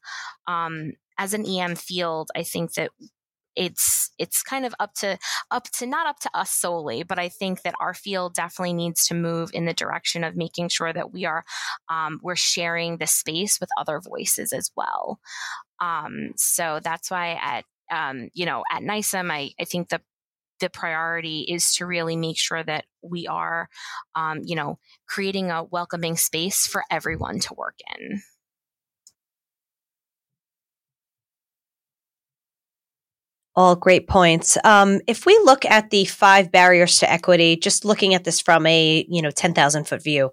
um, 0.48 0.94
as 1.18 1.34
an 1.34 1.46
EM 1.46 1.76
field, 1.76 2.30
I 2.36 2.44
think 2.44 2.74
that 2.74 2.92
it's 3.56 4.12
it's 4.18 4.44
kind 4.44 4.66
of 4.66 4.74
up 4.80 4.94
to 4.94 5.18
up 5.52 5.70
to 5.72 5.86
not 5.86 6.08
up 6.08 6.20
to 6.20 6.30
us 6.34 6.52
solely 6.52 7.04
but 7.04 7.20
i 7.20 7.30
think 7.30 7.62
that 7.62 7.76
our 7.80 7.94
field 7.94 8.34
definitely 8.34 8.74
needs 8.74 9.06
to 9.08 9.14
move 9.14 9.50
in 9.54 9.66
the 9.66 9.74
direction 9.74 10.24
of 10.24 10.36
making 10.36 10.70
sure 10.70 10.94
that 10.94 11.12
we 11.12 11.26
are 11.26 11.44
um, 11.90 12.20
we're 12.24 12.36
sharing 12.36 12.98
the 12.98 13.08
space 13.08 13.60
with 13.60 13.70
other 13.78 14.00
voices 14.00 14.54
as 14.54 14.72
well. 14.76 15.20
Um, 15.80 16.32
so 16.36 16.80
that's 16.84 17.12
why 17.12 17.40
at 17.42 17.66
um, 17.92 18.30
you 18.34 18.46
know 18.46 18.64
at 18.72 18.82
NYCEM 18.82 19.32
I, 19.32 19.52
I 19.60 19.66
think 19.66 19.90
the 19.90 20.02
the 20.60 20.70
priority 20.70 21.42
is 21.42 21.74
to 21.76 21.86
really 21.86 22.16
make 22.16 22.38
sure 22.38 22.64
that 22.64 22.86
we 23.02 23.28
are 23.28 23.70
um, 24.16 24.42
you 24.44 24.56
know 24.56 24.80
creating 25.08 25.52
a 25.52 25.64
welcoming 25.64 26.16
space 26.16 26.66
for 26.66 26.84
everyone 26.90 27.40
to 27.40 27.54
work 27.56 27.76
in 27.98 28.22
All 33.56 33.76
great 33.76 34.08
points. 34.08 34.58
Um, 34.64 35.00
if 35.08 35.28
we 35.28 35.40
look 35.44 35.64
at 35.66 35.92
the 35.92 36.06
five 36.06 36.52
barriers 36.52 36.98
to 37.00 37.12
equity, 37.12 37.56
just 37.56 37.86
looking 37.86 38.16
at 38.16 38.24
this 38.24 38.42
from 38.42 38.66
a 38.66 39.06
you 39.08 39.22
know 39.22 39.32
ten 39.32 39.54
thousand 39.54 39.88
foot 39.88 40.04
view, 40.04 40.32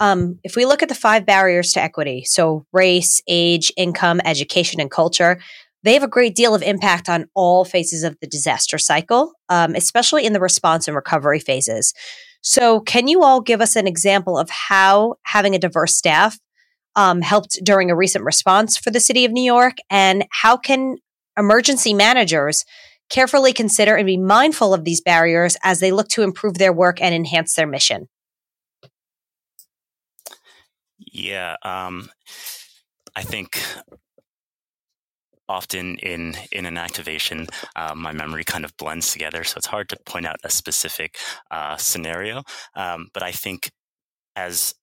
um, 0.00 0.38
if 0.42 0.56
we 0.56 0.66
look 0.66 0.82
at 0.82 0.88
the 0.88 0.94
five 0.94 1.24
barriers 1.24 1.72
to 1.72 1.82
equity, 1.82 2.24
so 2.24 2.66
race, 2.72 3.22
age, 3.28 3.72
income, 3.76 4.20
education, 4.24 4.80
and 4.80 4.90
culture, 4.90 5.40
they 5.82 5.94
have 5.94 6.02
a 6.02 6.08
great 6.08 6.34
deal 6.34 6.54
of 6.54 6.62
impact 6.62 7.08
on 7.08 7.26
all 7.34 7.64
phases 7.64 8.02
of 8.02 8.16
the 8.20 8.26
disaster 8.26 8.78
cycle, 8.78 9.32
um, 9.48 9.74
especially 9.74 10.24
in 10.26 10.32
the 10.32 10.40
response 10.40 10.88
and 10.88 10.94
recovery 10.96 11.40
phases. 11.40 11.94
So, 12.42 12.80
can 12.80 13.08
you 13.08 13.22
all 13.22 13.40
give 13.40 13.60
us 13.60 13.76
an 13.76 13.86
example 13.86 14.38
of 14.38 14.50
how 14.50 15.16
having 15.24 15.54
a 15.54 15.58
diverse 15.58 15.96
staff 15.96 16.38
um, 16.96 17.20
helped 17.20 17.58
during 17.62 17.90
a 17.90 17.96
recent 17.96 18.24
response 18.24 18.76
for 18.76 18.90
the 18.90 19.00
city 19.00 19.24
of 19.24 19.32
New 19.32 19.42
York, 19.42 19.76
and 19.90 20.24
how 20.30 20.56
can 20.56 20.96
emergency 21.38 21.94
managers 21.94 22.64
carefully 23.08 23.52
consider 23.52 23.96
and 23.96 24.06
be 24.06 24.16
mindful 24.16 24.74
of 24.74 24.84
these 24.84 25.00
barriers 25.00 25.56
as 25.62 25.80
they 25.80 25.92
look 25.92 26.08
to 26.08 26.22
improve 26.22 26.58
their 26.58 26.72
work 26.72 27.00
and 27.00 27.14
enhance 27.14 27.54
their 27.54 27.66
mission? 27.66 28.08
Yeah, 30.98 31.56
um, 31.62 32.10
I 33.16 33.22
think 33.22 33.62
often 35.48 35.96
in 35.98 36.34
in 36.52 36.66
an 36.66 36.76
activation, 36.76 37.46
uh, 37.76 37.94
my 37.94 38.12
memory 38.12 38.44
kind 38.44 38.64
of 38.64 38.76
blends 38.76 39.12
together, 39.12 39.44
so 39.44 39.56
it's 39.56 39.66
hard 39.66 39.88
to 39.88 39.98
point 40.04 40.26
out 40.26 40.36
a 40.44 40.50
specific 40.50 41.16
uh, 41.50 41.76
scenario. 41.76 42.42
Um, 42.74 43.08
but 43.14 43.22
I 43.22 43.32
think 43.32 43.70
as 44.36 44.74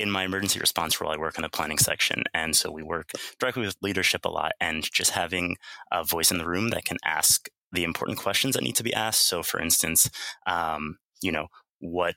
in 0.00 0.10
my 0.10 0.24
emergency 0.24 0.58
response 0.58 1.00
role, 1.00 1.12
I 1.12 1.18
work 1.18 1.36
in 1.36 1.42
the 1.42 1.48
planning 1.48 1.78
section. 1.78 2.24
And 2.34 2.56
so 2.56 2.70
we 2.70 2.82
work 2.82 3.10
directly 3.38 3.66
with 3.66 3.76
leadership 3.82 4.24
a 4.24 4.30
lot 4.30 4.52
and 4.60 4.82
just 4.90 5.10
having 5.10 5.56
a 5.92 6.02
voice 6.02 6.30
in 6.30 6.38
the 6.38 6.48
room 6.48 6.70
that 6.70 6.84
can 6.84 6.96
ask 7.04 7.48
the 7.72 7.84
important 7.84 8.18
questions 8.18 8.54
that 8.54 8.64
need 8.64 8.76
to 8.76 8.82
be 8.82 8.94
asked. 8.94 9.26
So, 9.26 9.42
for 9.42 9.60
instance, 9.60 10.10
um, 10.46 10.96
you 11.22 11.30
know, 11.30 11.46
what 11.78 12.16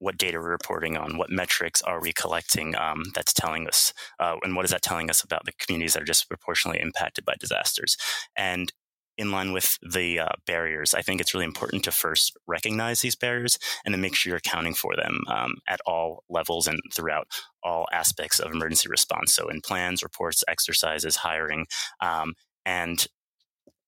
what 0.00 0.18
data 0.18 0.38
we're 0.38 0.50
reporting 0.50 0.96
on, 0.96 1.16
what 1.16 1.30
metrics 1.30 1.80
are 1.82 2.00
we 2.00 2.12
collecting 2.12 2.74
um, 2.76 3.04
that's 3.14 3.32
telling 3.32 3.66
us, 3.66 3.92
uh, 4.20 4.36
and 4.42 4.54
what 4.54 4.64
is 4.64 4.70
that 4.70 4.82
telling 4.82 5.08
us 5.08 5.22
about 5.22 5.44
the 5.46 5.52
communities 5.58 5.94
that 5.94 6.02
are 6.02 6.06
disproportionately 6.06 6.82
impacted 6.82 7.24
by 7.24 7.34
disasters? 7.40 7.96
And 8.36 8.72
in 9.16 9.30
line 9.30 9.52
with 9.52 9.78
the 9.82 10.20
uh, 10.20 10.28
barriers, 10.46 10.94
I 10.94 11.02
think 11.02 11.20
it's 11.20 11.34
really 11.34 11.46
important 11.46 11.84
to 11.84 11.92
first 11.92 12.36
recognize 12.46 13.00
these 13.00 13.16
barriers 13.16 13.58
and 13.84 13.94
then 13.94 14.00
make 14.00 14.14
sure 14.14 14.30
you're 14.30 14.38
accounting 14.38 14.74
for 14.74 14.96
them 14.96 15.20
um, 15.28 15.54
at 15.68 15.80
all 15.86 16.24
levels 16.28 16.66
and 16.66 16.80
throughout 16.92 17.28
all 17.62 17.86
aspects 17.92 18.40
of 18.40 18.52
emergency 18.52 18.88
response. 18.88 19.34
So, 19.34 19.48
in 19.48 19.60
plans, 19.60 20.02
reports, 20.02 20.42
exercises, 20.48 21.16
hiring, 21.16 21.66
um, 22.00 22.34
and 22.66 23.06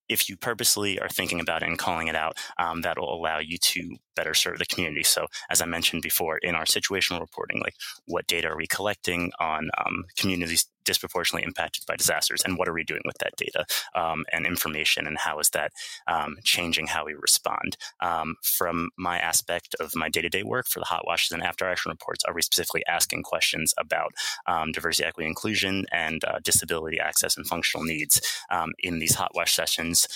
if 0.08 0.28
you 0.28 0.36
purposely 0.36 1.00
are 1.00 1.08
thinking 1.08 1.40
about 1.40 1.62
it 1.62 1.68
and 1.68 1.78
calling 1.78 2.08
it 2.08 2.14
out, 2.14 2.38
um, 2.58 2.82
that 2.82 2.98
will 2.98 3.12
allow 3.12 3.38
you 3.38 3.58
to 3.58 3.96
better 4.16 4.35
serve 4.35 4.59
the 4.59 4.66
community. 4.66 5.02
So, 5.02 5.26
as 5.50 5.62
I 5.62 5.66
mentioned 5.66 6.02
before, 6.02 6.38
in 6.38 6.55
our 6.55 6.64
situational 6.64 7.20
reporting, 7.20 7.61
like 7.61 7.76
what 8.07 8.26
data 8.26 8.48
are 8.48 8.57
we 8.57 8.66
collecting 8.66 9.31
on 9.38 9.70
um, 9.79 10.05
communities 10.16 10.66
disproportionately 10.85 11.44
impacted 11.44 11.85
by 11.87 11.96
disasters, 11.96 12.40
and 12.44 12.57
what 12.57 12.68
are 12.68 12.72
we 12.72 12.85
doing 12.85 13.02
with 13.05 13.18
that 13.18 13.37
data 13.37 13.66
um, 13.94 14.24
and 14.33 14.46
information, 14.46 15.07
and 15.07 15.18
how 15.18 15.38
is 15.38 15.50
that 15.50 15.72
um, 16.07 16.37
changing 16.44 16.87
how 16.87 17.05
we 17.05 17.14
respond? 17.14 17.76
Um, 18.00 18.37
from 18.42 18.88
my 18.96 19.18
aspect 19.18 19.74
of 19.81 19.94
my 19.94 20.09
day 20.09 20.22
to 20.22 20.29
day 20.29 20.42
work 20.42 20.66
for 20.66 20.79
the 20.79 20.87
hot 20.87 21.07
washes 21.07 21.33
and 21.33 21.42
after 21.42 21.66
action 21.66 21.90
reports, 21.90 22.24
are 22.24 22.35
we 22.35 22.42
specifically 22.42 22.83
asking 22.88 23.22
questions 23.22 23.74
about 23.79 24.12
um, 24.46 24.72
diversity, 24.72 25.07
equity, 25.07 25.29
inclusion, 25.29 25.85
and 25.92 26.24
uh, 26.24 26.38
disability 26.42 26.98
access 26.98 27.37
and 27.37 27.46
functional 27.46 27.85
needs 27.85 28.20
um, 28.50 28.72
in 28.79 28.98
these 28.98 29.14
hot 29.14 29.33
wash 29.35 29.55
sessions 29.55 30.07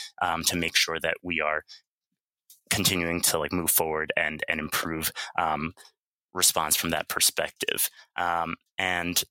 to 0.47 0.57
make 0.57 0.77
sure 0.77 0.99
that 1.01 1.17
we 1.23 1.41
are 1.41 1.65
continuing 2.71 3.21
to 3.21 3.39
like 3.39 3.53
move 3.53 3.71
forward 3.71 4.13
and 4.17 4.43
and 4.49 4.61
improve 4.61 5.13
um, 5.39 5.73
response 6.33 6.77
from 6.77 6.91
that 6.91 7.09
perspective. 7.09 7.89
Um, 8.17 8.57
and 8.79 9.23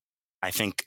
I 0.41 0.51
think 0.51 0.85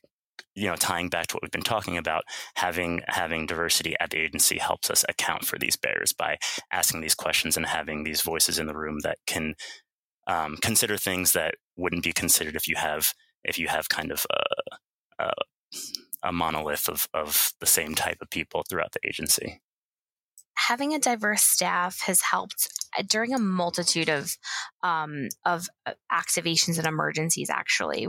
you 0.55 0.69
know 0.69 0.77
tying 0.77 1.09
back 1.09 1.29
to 1.29 1.35
what 1.35 1.43
we've 1.43 1.51
been 1.51 1.63
talking 1.63 1.97
about 1.97 2.25
having 2.57 3.03
having 3.07 3.47
diversity 3.47 3.95
at 4.01 4.11
the 4.11 4.19
agency 4.19 4.59
helps 4.59 4.91
us 4.91 5.05
account 5.09 5.45
for 5.45 5.59
these 5.59 5.77
barriers 5.77 6.13
by 6.13 6.37
asking 6.71 7.01
these 7.01 7.15
questions 7.15 7.57
and 7.57 7.67
having 7.67 8.05
these 8.05 8.21
voices 8.21 8.59
in 8.59 8.67
the 8.67 8.77
room 8.77 8.99
that 9.03 9.19
can 9.27 9.55
um, 10.27 10.57
consider 10.63 10.97
things 10.97 11.33
that 11.33 11.55
wouldn't 11.77 12.05
be 12.05 12.13
considered 12.13 12.57
if 12.57 12.69
you 12.69 12.77
have 12.77 13.13
if 13.45 13.59
you 13.59 13.69
have 13.69 13.89
kind 13.89 14.13
of 14.13 14.25
a, 14.31 15.25
a, 15.25 15.33
a 16.25 16.33
monolith 16.33 16.89
of, 16.89 17.09
of 17.13 17.53
the 17.61 17.67
same 17.67 17.95
type 17.95 18.19
of 18.21 18.31
people 18.31 18.63
throughout 18.69 18.93
the 18.93 19.09
agency 19.09 19.61
having 20.55 20.95
a 20.95 20.99
diverse 20.99 21.43
staff 21.43 22.01
has 22.03 22.21
helped 22.23 22.69
uh, 22.99 23.03
during 23.09 23.35
a 23.35 23.39
multitude 23.39 24.09
of 24.09 24.37
um, 24.83 25.29
of 25.45 25.69
uh, 25.87 25.93
activations 26.13 26.79
and 26.79 26.87
emergencies 26.87 27.51
actually 27.51 28.09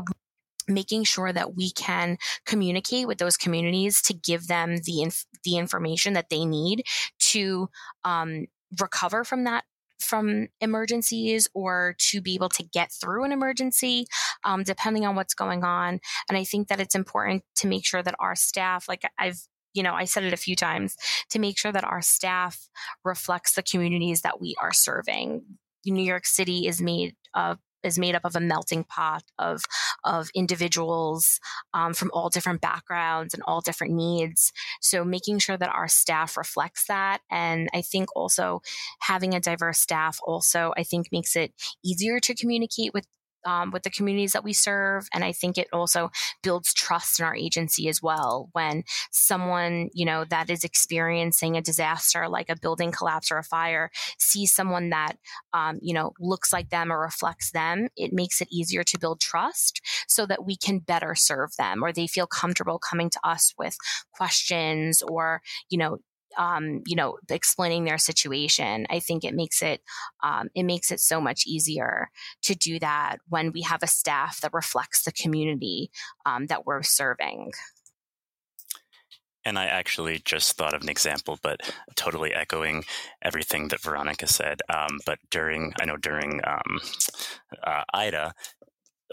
making 0.67 1.03
sure 1.03 1.33
that 1.33 1.55
we 1.55 1.71
can 1.71 2.17
communicate 2.45 3.07
with 3.07 3.17
those 3.17 3.35
communities 3.35 4.01
to 4.01 4.13
give 4.13 4.47
them 4.47 4.77
the 4.85 5.01
inf- 5.01 5.25
the 5.43 5.57
information 5.57 6.13
that 6.13 6.29
they 6.29 6.45
need 6.45 6.83
to 7.19 7.69
um, 8.03 8.47
recover 8.79 9.23
from 9.23 9.43
that 9.43 9.63
from 9.99 10.47
emergencies 10.59 11.47
or 11.53 11.95
to 11.97 12.21
be 12.21 12.35
able 12.35 12.49
to 12.49 12.63
get 12.63 12.91
through 12.91 13.23
an 13.23 13.31
emergency, 13.31 14.05
um, 14.43 14.63
depending 14.63 15.05
on 15.05 15.15
what's 15.15 15.33
going 15.33 15.63
on. 15.63 15.99
And 16.27 16.37
I 16.37 16.43
think 16.43 16.67
that 16.67 16.81
it's 16.81 16.95
important 16.95 17.43
to 17.57 17.67
make 17.67 17.85
sure 17.85 18.03
that 18.03 18.15
our 18.19 18.35
staff, 18.35 18.87
like 18.89 19.03
I've 19.17 19.39
you 19.73 19.83
know, 19.83 19.93
I 19.93 20.05
said 20.05 20.23
it 20.23 20.33
a 20.33 20.37
few 20.37 20.55
times 20.55 20.97
to 21.29 21.39
make 21.39 21.57
sure 21.57 21.71
that 21.71 21.83
our 21.83 22.01
staff 22.01 22.69
reflects 23.03 23.55
the 23.55 23.63
communities 23.63 24.21
that 24.21 24.39
we 24.39 24.55
are 24.61 24.73
serving. 24.73 25.43
New 25.85 26.03
York 26.03 26.25
City 26.25 26.67
is 26.67 26.81
made 26.81 27.15
of 27.33 27.59
is 27.83 27.99
made 27.99 28.15
up 28.15 28.23
of 28.23 28.35
a 28.35 28.39
melting 28.39 28.85
pot 28.85 29.23
of 29.37 29.61
of 30.03 30.29
individuals 30.33 31.39
um, 31.73 31.93
from 31.93 32.09
all 32.13 32.29
different 32.29 32.61
backgrounds 32.61 33.33
and 33.33 33.43
all 33.45 33.61
different 33.61 33.93
needs. 33.93 34.51
So 34.81 35.03
making 35.03 35.39
sure 35.39 35.57
that 35.57 35.69
our 35.69 35.87
staff 35.87 36.37
reflects 36.37 36.85
that, 36.87 37.19
and 37.29 37.69
I 37.73 37.81
think 37.81 38.09
also 38.15 38.61
having 39.01 39.33
a 39.33 39.39
diverse 39.39 39.79
staff 39.79 40.19
also 40.25 40.73
I 40.77 40.83
think 40.83 41.07
makes 41.11 41.35
it 41.35 41.53
easier 41.83 42.19
to 42.21 42.35
communicate 42.35 42.93
with 42.93 43.05
um, 43.45 43.71
with 43.71 43.83
the 43.83 43.89
communities 43.89 44.33
that 44.33 44.43
we 44.43 44.53
serve. 44.53 45.07
And 45.13 45.23
I 45.23 45.31
think 45.31 45.57
it 45.57 45.67
also 45.73 46.11
builds 46.41 46.73
trust 46.73 47.19
in 47.19 47.25
our 47.25 47.35
agency 47.35 47.87
as 47.87 48.01
well. 48.01 48.49
When 48.53 48.83
someone, 49.11 49.89
you 49.93 50.05
know, 50.05 50.25
that 50.25 50.49
is 50.49 50.63
experiencing 50.63 51.57
a 51.57 51.61
disaster 51.61 52.27
like 52.27 52.49
a 52.49 52.55
building 52.55 52.91
collapse 52.91 53.31
or 53.31 53.37
a 53.37 53.43
fire 53.43 53.91
sees 54.17 54.51
someone 54.51 54.89
that, 54.89 55.17
um, 55.53 55.79
you 55.81 55.93
know, 55.93 56.13
looks 56.19 56.53
like 56.53 56.69
them 56.69 56.91
or 56.91 56.99
reflects 56.99 57.51
them, 57.51 57.89
it 57.95 58.13
makes 58.13 58.41
it 58.41 58.47
easier 58.51 58.83
to 58.83 58.99
build 58.99 59.19
trust 59.19 59.81
so 60.07 60.25
that 60.25 60.45
we 60.45 60.55
can 60.55 60.79
better 60.79 61.15
serve 61.15 61.55
them 61.57 61.83
or 61.83 61.91
they 61.91 62.07
feel 62.07 62.27
comfortable 62.27 62.79
coming 62.79 63.09
to 63.09 63.19
us 63.23 63.53
with 63.57 63.77
questions 64.13 65.01
or, 65.01 65.41
you 65.69 65.77
know, 65.77 65.97
um, 66.37 66.81
you 66.85 66.95
know, 66.95 67.17
explaining 67.29 67.85
their 67.85 67.97
situation. 67.97 68.85
I 68.89 68.99
think 68.99 69.23
it 69.23 69.33
makes 69.33 69.61
it 69.61 69.81
um, 70.21 70.49
it 70.55 70.63
makes 70.63 70.91
it 70.91 70.99
so 70.99 71.19
much 71.21 71.45
easier 71.45 72.09
to 72.43 72.55
do 72.55 72.79
that 72.79 73.17
when 73.27 73.51
we 73.51 73.61
have 73.61 73.83
a 73.83 73.87
staff 73.87 74.41
that 74.41 74.53
reflects 74.53 75.03
the 75.03 75.11
community 75.11 75.91
um, 76.25 76.47
that 76.47 76.65
we're 76.65 76.83
serving. 76.83 77.51
And 79.45 79.59
I 79.59 79.65
actually 79.65 80.21
just 80.23 80.55
thought 80.55 80.73
of 80.73 80.83
an 80.83 80.89
example, 80.89 81.37
but 81.43 81.59
totally 81.95 82.33
echoing 82.33 82.85
everything 83.21 83.67
that 83.69 83.81
Veronica 83.81 84.27
said. 84.27 84.61
Um, 84.73 84.99
but 85.05 85.19
during, 85.31 85.73
I 85.81 85.85
know 85.85 85.97
during 85.97 86.39
um, 86.45 86.79
uh, 87.63 87.83
Ida, 87.93 88.33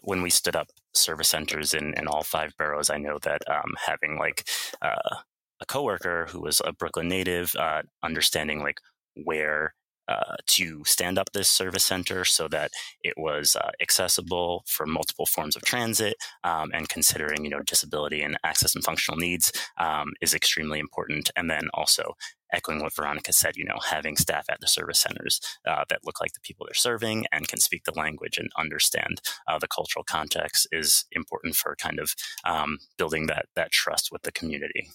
when 0.02 0.22
we 0.22 0.30
stood 0.30 0.56
up 0.56 0.68
service 0.94 1.28
centers 1.28 1.74
in, 1.74 1.94
in 1.94 2.06
all 2.06 2.22
five 2.22 2.56
boroughs, 2.56 2.90
I 2.90 2.98
know 2.98 3.18
that 3.22 3.42
um, 3.50 3.74
having 3.84 4.18
like 4.18 4.48
uh, 4.80 5.16
a 5.60 5.66
coworker 5.66 6.26
who 6.30 6.40
was 6.40 6.60
a 6.64 6.72
Brooklyn 6.72 7.08
native, 7.08 7.54
uh, 7.58 7.82
understanding 8.02 8.60
like 8.60 8.80
where 9.24 9.74
uh, 10.10 10.34
to 10.44 10.82
stand 10.84 11.18
up 11.18 11.30
this 11.32 11.48
service 11.48 11.84
center 11.84 12.24
so 12.24 12.48
that 12.48 12.72
it 13.04 13.14
was 13.16 13.54
uh, 13.54 13.70
accessible 13.80 14.64
for 14.66 14.84
multiple 14.84 15.26
forms 15.26 15.54
of 15.54 15.62
transit 15.62 16.16
um, 16.42 16.70
and 16.74 16.88
considering 16.88 17.44
you 17.44 17.50
know 17.50 17.60
disability 17.60 18.20
and 18.20 18.36
access 18.42 18.74
and 18.74 18.82
functional 18.82 19.16
needs 19.16 19.52
um, 19.78 20.12
is 20.20 20.34
extremely 20.34 20.80
important. 20.80 21.30
And 21.36 21.48
then 21.48 21.68
also 21.74 22.14
echoing 22.52 22.82
what 22.82 22.92
veronica 22.92 23.32
said 23.32 23.56
you 23.56 23.64
know 23.64 23.78
having 23.88 24.16
staff 24.16 24.44
at 24.50 24.58
the 24.60 24.66
service 24.66 24.98
centers 24.98 25.40
uh, 25.68 25.84
that 25.88 26.00
look 26.04 26.20
like 26.20 26.32
the 26.32 26.40
people 26.40 26.66
they're 26.66 26.74
serving 26.74 27.24
and 27.30 27.46
can 27.46 27.60
speak 27.60 27.84
the 27.84 27.96
language 27.96 28.36
and 28.38 28.50
understand 28.58 29.20
uh, 29.46 29.56
the 29.60 29.68
cultural 29.68 30.04
context 30.04 30.66
is 30.72 31.04
important 31.12 31.54
for 31.54 31.76
kind 31.76 32.00
of 32.00 32.12
um, 32.44 32.78
building 32.98 33.26
that 33.26 33.46
that 33.54 33.70
trust 33.70 34.08
with 34.10 34.22
the 34.22 34.32
community 34.32 34.88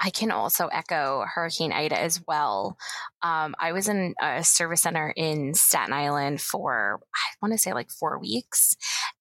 I 0.00 0.10
can 0.10 0.30
also 0.30 0.68
echo 0.68 1.24
Hurricane 1.26 1.72
Ida 1.72 2.00
as 2.00 2.22
well. 2.26 2.76
Um, 3.22 3.54
I 3.58 3.72
was 3.72 3.88
in 3.88 4.14
a 4.22 4.44
service 4.44 4.82
center 4.82 5.12
in 5.16 5.54
Staten 5.54 5.92
Island 5.92 6.40
for, 6.40 7.00
I 7.14 7.34
want 7.42 7.52
to 7.52 7.58
say 7.58 7.72
like 7.72 7.90
four 7.90 8.18
weeks. 8.18 8.76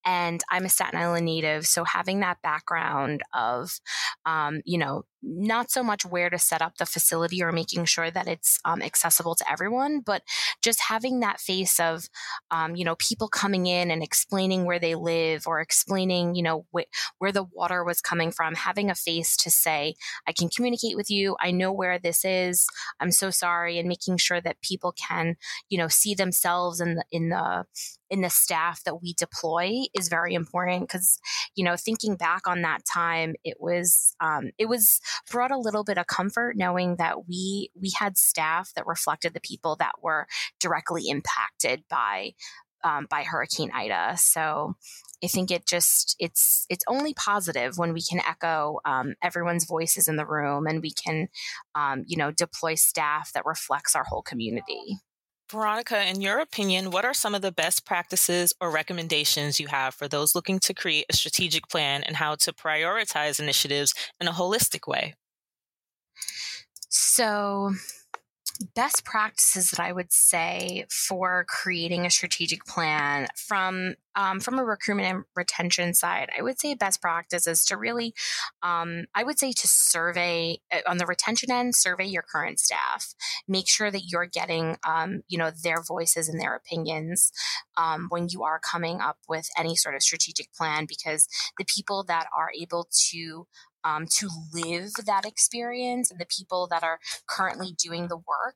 And 0.05 0.41
I'm 0.51 0.65
a 0.65 0.69
Staten 0.69 0.99
Island 0.99 1.25
native. 1.25 1.65
So 1.65 1.83
having 1.83 2.19
that 2.19 2.41
background 2.43 3.21
of, 3.33 3.71
um, 4.25 4.61
you 4.65 4.77
know, 4.77 5.03
not 5.21 5.71
so 5.71 5.83
much 5.83 6.05
where 6.05 6.29
to 6.29 6.37
set 6.37 6.61
up 6.61 6.77
the 6.77 6.85
facility 6.85 7.41
or 7.41 7.51
making 7.51 7.85
sure 7.85 8.11
that 8.11 8.27
it's 8.27 8.59
um, 8.65 8.81
accessible 8.81 9.35
to 9.35 9.51
everyone, 9.51 9.99
but 9.99 10.21
just 10.61 10.81
having 10.89 11.19
that 11.19 11.39
face 11.39 11.79
of, 11.79 12.09
um, 12.51 12.75
you 12.75 12.85
know, 12.85 12.95
people 12.95 13.27
coming 13.27 13.67
in 13.67 13.91
and 13.91 14.03
explaining 14.03 14.65
where 14.65 14.79
they 14.79 14.95
live 14.95 15.47
or 15.47 15.59
explaining, 15.59 16.35
you 16.35 16.43
know, 16.43 16.65
wh- 16.75 16.89
where 17.17 17.31
the 17.31 17.43
water 17.43 17.83
was 17.83 18.01
coming 18.01 18.31
from, 18.31 18.55
having 18.55 18.89
a 18.89 18.95
face 18.95 19.35
to 19.37 19.49
say, 19.49 19.95
I 20.27 20.33
can 20.33 20.49
communicate 20.49 20.95
with 20.95 21.09
you. 21.09 21.35
I 21.41 21.51
know 21.51 21.71
where 21.71 21.99
this 21.99 22.23
is. 22.23 22.67
I'm 22.99 23.11
so 23.11 23.29
sorry. 23.29 23.79
And 23.79 23.87
making 23.87 24.17
sure 24.17 24.41
that 24.41 24.61
people 24.61 24.93
can, 24.93 25.35
you 25.69 25.77
know, 25.77 25.87
see 25.87 26.13
themselves 26.13 26.79
in 26.79 26.95
the, 26.95 27.03
in 27.11 27.29
the, 27.29 27.65
in 28.09 28.21
the 28.21 28.29
staff 28.29 28.83
that 28.83 29.01
we 29.01 29.13
deploy 29.13 29.83
is 29.93 30.07
very 30.09 30.33
important 30.33 30.81
because 30.81 31.19
you 31.55 31.63
know 31.63 31.75
thinking 31.75 32.15
back 32.15 32.47
on 32.47 32.61
that 32.61 32.81
time 32.85 33.35
it 33.43 33.57
was 33.59 34.15
um, 34.19 34.51
it 34.57 34.67
was 34.67 35.01
brought 35.29 35.51
a 35.51 35.57
little 35.57 35.83
bit 35.83 35.97
of 35.97 36.07
comfort 36.07 36.55
knowing 36.57 36.95
that 36.97 37.27
we 37.27 37.69
we 37.79 37.91
had 37.97 38.17
staff 38.17 38.71
that 38.75 38.87
reflected 38.87 39.33
the 39.33 39.41
people 39.41 39.75
that 39.77 39.93
were 40.01 40.27
directly 40.59 41.03
impacted 41.07 41.83
by 41.89 42.33
um, 42.83 43.07
by 43.09 43.23
Hurricane 43.23 43.71
Ida. 43.73 44.15
So 44.17 44.75
I 45.23 45.27
think 45.27 45.51
it 45.51 45.65
just 45.65 46.15
it's 46.19 46.65
it's 46.69 46.85
only 46.87 47.13
positive 47.13 47.77
when 47.77 47.93
we 47.93 48.01
can 48.01 48.19
echo 48.19 48.79
um, 48.85 49.15
everyone's 49.21 49.65
voices 49.65 50.07
in 50.07 50.15
the 50.15 50.25
room 50.25 50.67
and 50.67 50.81
we 50.81 50.91
can 50.91 51.27
um, 51.75 52.03
you 52.07 52.17
know 52.17 52.31
deploy 52.31 52.75
staff 52.75 53.31
that 53.33 53.45
reflects 53.45 53.95
our 53.95 54.03
whole 54.03 54.21
community. 54.21 54.97
Veronica, 55.49 56.05
in 56.05 56.19
your 56.19 56.39
opinion, 56.39 56.91
what 56.91 57.05
are 57.05 57.13
some 57.13 57.33
of 57.33 57.41
the 57.41 57.53
best 57.53 57.85
practices 57.85 58.53
or 58.59 58.69
recommendations 58.69 59.59
you 59.59 59.67
have 59.67 59.93
for 59.93 60.07
those 60.07 60.35
looking 60.35 60.59
to 60.59 60.73
create 60.73 61.05
a 61.09 61.15
strategic 61.15 61.69
plan 61.69 62.03
and 62.03 62.17
how 62.17 62.35
to 62.35 62.51
prioritize 62.51 63.39
initiatives 63.39 63.93
in 64.19 64.27
a 64.27 64.33
holistic 64.33 64.87
way? 64.87 65.13
So, 66.89 67.71
best 68.57 69.05
practices 69.05 69.71
that 69.71 69.79
I 69.79 69.91
would 69.91 70.11
say 70.11 70.85
for 70.89 71.45
creating 71.47 72.05
a 72.05 72.09
strategic 72.09 72.65
plan 72.65 73.27
from 73.35 73.95
um, 74.15 74.39
from 74.39 74.57
a 74.57 74.65
recruitment 74.65 75.07
and 75.07 75.23
retention 75.35 75.93
side, 75.93 76.29
I 76.37 76.41
would 76.41 76.59
say 76.59 76.73
best 76.73 77.01
practice 77.01 77.45
is 77.45 77.63
to 77.65 77.77
really, 77.77 78.15
um, 78.63 79.05
I 79.13 79.23
would 79.23 79.37
say 79.37 79.51
to 79.51 79.67
survey 79.67 80.57
uh, 80.73 80.79
on 80.87 80.97
the 80.97 81.05
retention 81.05 81.51
end, 81.51 81.75
survey 81.75 82.05
your 82.05 82.23
current 82.23 82.59
staff, 82.59 83.13
make 83.47 83.67
sure 83.69 83.91
that 83.91 84.09
you're 84.09 84.25
getting, 84.25 84.77
um, 84.87 85.21
you 85.27 85.37
know, 85.37 85.51
their 85.51 85.83
voices 85.83 86.27
and 86.27 86.41
their 86.41 86.55
opinions 86.55 87.31
um, 87.77 88.07
when 88.09 88.27
you 88.29 88.41
are 88.41 88.59
coming 88.59 89.01
up 89.01 89.17
with 89.29 89.49
any 89.55 89.75
sort 89.75 89.93
of 89.93 90.01
strategic 90.01 90.51
plan, 90.51 90.87
because 90.89 91.27
the 91.59 91.65
people 91.65 92.03
that 92.03 92.25
are 92.35 92.49
able 92.59 92.89
to 93.09 93.45
um, 93.83 94.05
to 94.09 94.29
live 94.53 94.91
that 95.05 95.25
experience 95.25 96.11
and 96.11 96.19
the 96.19 96.25
people 96.25 96.67
that 96.69 96.83
are 96.83 96.99
currently 97.27 97.75
doing 97.81 98.07
the 98.07 98.17
work 98.17 98.55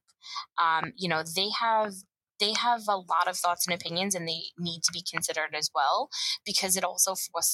um, 0.62 0.92
you 0.96 1.10
know 1.10 1.24
they 1.36 1.50
have 1.60 1.94
they 2.42 2.54
have 2.54 2.82
a 2.90 2.98
lot 2.98 3.28
of 3.28 3.38
thoughts 3.38 3.68
and 3.68 3.74
opinions 3.74 4.16
and 4.16 4.28
they 4.28 4.52
need 4.58 4.82
to 4.84 4.92
be 4.92 5.04
considered 5.10 5.54
as 5.56 5.70
well 5.74 6.10
because 6.46 6.76
it 6.76 6.84
also 6.84 7.14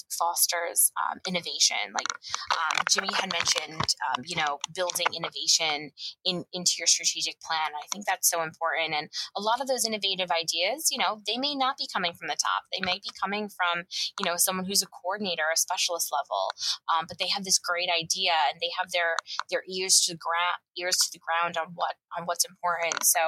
fosters 0.10 0.92
um, 0.96 1.20
innovation. 1.28 1.78
Like 1.94 2.08
um, 2.56 2.84
jimmy 2.90 3.10
had 3.14 3.32
mentioned 3.32 3.84
um, 4.08 4.24
you 4.26 4.36
know 4.36 4.60
building 4.74 5.08
innovation 5.16 5.92
in 6.26 6.46
into 6.54 6.76
your 6.80 6.88
strategic 6.88 7.40
plan. 7.42 7.76
I 7.76 7.86
think 7.92 8.06
that's 8.06 8.30
so 8.30 8.42
important 8.42 8.96
and 8.96 9.10
a 9.36 9.42
lot 9.42 9.62
of 9.62 9.68
those 9.68 9.86
innovative 9.86 10.32
ideas 10.32 10.88
you 10.90 10.98
know 10.98 11.20
they 11.28 11.38
may 11.38 11.54
not 11.54 11.78
be 11.78 11.88
coming 11.92 12.14
from 12.14 12.28
the 12.28 12.40
top. 12.40 12.64
They 12.72 12.84
may 12.84 12.96
be 13.04 13.12
coming 13.22 13.50
from 13.50 13.84
you 14.20 14.26
know 14.26 14.38
someone 14.38 14.66
who's 14.66 14.82
a 14.82 14.88
coordinator 14.88 15.44
a 15.54 15.58
specialist 15.58 16.10
level 16.12 16.56
um, 16.88 17.06
but 17.08 17.20
they 17.20 17.28
have 17.28 17.44
this 17.44 17.60
great 17.60 17.90
idea 17.92 18.32
and 18.50 18.62
they 18.62 18.72
have 18.80 18.92
their 18.92 19.18
their 19.52 19.64
ears 19.68 20.00
to 20.08 20.14
the 20.14 20.18
ground 20.18 20.64
ears 20.80 20.98
to 20.98 21.10
the 21.12 21.20
ground 21.20 21.58
on 21.58 21.74
what 21.76 21.96
on 22.18 22.26
what's 22.26 22.46
important. 22.46 23.04
So 23.04 23.20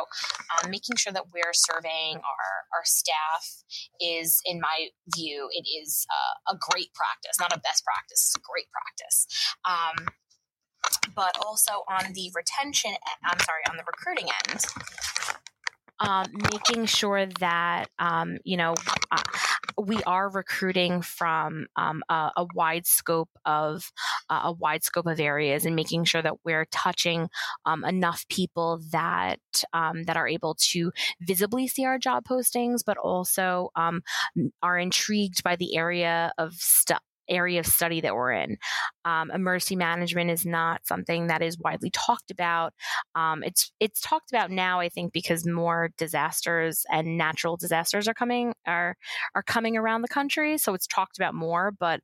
um, 0.55 0.71
making 0.71 0.95
sure 0.95 1.13
that 1.13 1.25
we're 1.33 1.48
surveying 1.53 2.17
our, 2.17 2.53
our 2.75 2.83
staff 2.83 3.63
is, 3.99 4.41
in 4.45 4.59
my 4.59 4.87
view, 5.15 5.49
it 5.51 5.67
is 5.67 6.05
a, 6.09 6.53
a 6.53 6.57
great 6.71 6.93
practice, 6.93 7.39
not 7.39 7.55
a 7.55 7.59
best 7.59 7.83
practice, 7.83 8.33
it's 8.33 8.35
a 8.35 8.41
great 8.43 8.67
practice. 8.71 9.27
Um, 9.65 10.07
but 11.15 11.37
also 11.45 11.83
on 11.89 12.13
the 12.13 12.31
retention, 12.33 12.91
I'm 13.25 13.39
sorry, 13.39 13.61
on 13.69 13.77
the 13.77 13.83
recruiting 13.85 14.29
end, 14.47 14.65
um, 15.99 16.25
making 16.51 16.85
sure 16.85 17.25
that 17.39 17.85
um, 17.99 18.37
you 18.43 18.57
know 18.57 18.73
uh, 19.11 19.21
we 19.81 20.01
are 20.03 20.29
recruiting 20.29 21.01
from 21.01 21.67
um, 21.75 22.03
a, 22.09 22.31
a, 22.37 22.45
wide 22.53 22.85
scope 22.85 23.29
of 23.45 23.91
uh, 24.29 24.41
a 24.45 24.51
wide 24.51 24.83
scope 24.83 25.05
of 25.05 25.19
areas 25.19 25.65
and 25.65 25.75
making 25.75 26.03
sure 26.03 26.21
that 26.21 26.35
we're 26.43 26.65
touching 26.71 27.29
um, 27.65 27.83
enough 27.85 28.25
people 28.29 28.81
that 28.91 29.39
um, 29.73 30.03
that 30.03 30.17
are 30.17 30.27
able 30.27 30.55
to 30.59 30.91
visibly 31.21 31.67
see 31.67 31.85
our 31.85 31.97
job 31.97 32.23
postings, 32.25 32.81
but 32.85 32.97
also 32.97 33.69
um, 33.75 34.01
are 34.61 34.77
intrigued 34.77 35.43
by 35.43 35.55
the 35.55 35.75
area 35.75 36.31
of 36.37 36.53
stuff 36.53 37.01
area 37.29 37.59
of 37.59 37.65
study 37.65 38.01
that 38.01 38.15
we're 38.15 38.31
in. 38.31 38.57
Um, 39.05 39.31
emergency 39.31 39.75
management 39.75 40.29
is 40.31 40.45
not 40.45 40.85
something 40.85 41.27
that 41.27 41.41
is 41.41 41.57
widely 41.59 41.91
talked 41.91 42.31
about. 42.31 42.73
Um, 43.15 43.43
it's 43.43 43.71
it's 43.79 44.01
talked 44.01 44.31
about 44.31 44.51
now, 44.51 44.79
I 44.79 44.89
think, 44.89 45.13
because 45.13 45.45
more 45.45 45.89
disasters 45.97 46.85
and 46.91 47.17
natural 47.17 47.57
disasters 47.57 48.07
are 48.07 48.13
coming 48.13 48.53
are 48.65 48.95
are 49.35 49.43
coming 49.43 49.77
around 49.77 50.01
the 50.01 50.07
country, 50.07 50.57
so 50.57 50.73
it's 50.73 50.87
talked 50.87 51.17
about 51.17 51.33
more. 51.33 51.71
But 51.71 52.01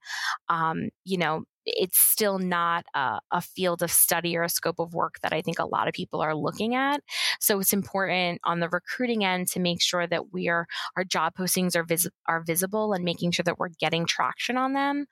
um, 0.49 0.89
you 1.03 1.17
know, 1.17 1.43
it's 1.65 1.97
still 1.97 2.39
not 2.39 2.85
a, 2.93 3.19
a, 3.31 3.41
field 3.41 3.81
of 3.81 3.91
study 3.91 4.35
or 4.37 4.43
a 4.43 4.49
scope 4.49 4.79
of 4.79 4.93
work 4.93 5.15
that 5.21 5.33
I 5.33 5.41
think 5.41 5.59
a 5.59 5.65
lot 5.65 5.87
of 5.87 5.93
people 5.93 6.21
are 6.21 6.35
looking 6.35 6.75
at. 6.75 7.01
So 7.39 7.59
it's 7.59 7.73
important 7.73 8.41
on 8.43 8.59
the 8.59 8.69
recruiting 8.69 9.23
end 9.23 9.47
to 9.49 9.59
make 9.59 9.81
sure 9.81 10.07
that 10.07 10.33
we 10.33 10.47
are 10.47 10.67
our 10.95 11.03
job 11.03 11.33
postings 11.37 11.75
are 11.75 11.83
vis- 11.83 12.09
are 12.27 12.43
visible 12.43 12.93
and 12.93 13.03
making 13.03 13.31
sure 13.31 13.43
that 13.43 13.57
we're 13.59 13.69
getting 13.79 14.05
traction 14.05 14.57
on 14.57 14.73
them, 14.73 15.05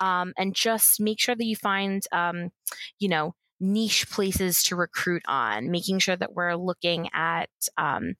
um, 0.00 0.32
and 0.38 0.54
just 0.54 1.00
make 1.00 1.20
sure 1.20 1.34
that 1.34 1.44
you 1.44 1.56
find, 1.56 2.04
um, 2.12 2.50
you 2.98 3.08
know, 3.08 3.34
niche 3.60 4.08
places 4.10 4.62
to 4.64 4.76
recruit 4.76 5.22
on, 5.28 5.70
making 5.70 5.98
sure 5.98 6.16
that 6.16 6.32
we're 6.32 6.54
looking 6.54 7.08
at 7.12 7.50
um, 7.76 8.14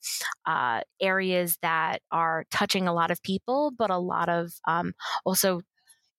uh, 0.47 0.83
areas 1.01 1.57
that 1.63 2.01
are 2.13 2.45
touching 2.51 2.87
a 2.87 2.93
lot 2.93 3.11
of 3.11 3.23
people, 3.23 3.73
but 3.77 3.91
a 3.91 3.99
lot 3.99 4.29
of 4.29 4.53
um, 4.69 4.93
also 5.25 5.63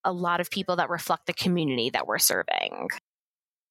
a 0.03 0.11
lot 0.11 0.39
of 0.39 0.49
people 0.49 0.75
that 0.77 0.89
reflect 0.89 1.25
the 1.27 1.33
community 1.33 1.89
that 1.91 2.07
we're 2.07 2.19
serving. 2.19 2.89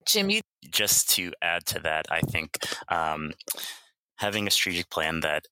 Jimmy? 0.05 0.41
Just 0.69 1.09
to 1.11 1.31
add 1.41 1.65
to 1.67 1.79
that, 1.79 2.05
I 2.09 2.21
think 2.21 2.57
um, 2.89 3.33
having 4.17 4.47
a 4.47 4.51
strategic 4.51 4.89
plan 4.89 5.21
that 5.21 5.45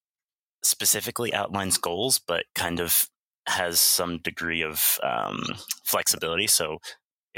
specifically 0.64 1.34
outlines 1.34 1.78
goals, 1.78 2.20
but 2.20 2.46
kind 2.56 2.80
of 2.80 3.08
has 3.48 3.80
some 3.80 4.20
degree 4.20 4.62
of 4.62 5.00
um, 5.04 5.44
flexibility. 5.84 6.48
So 6.48 6.78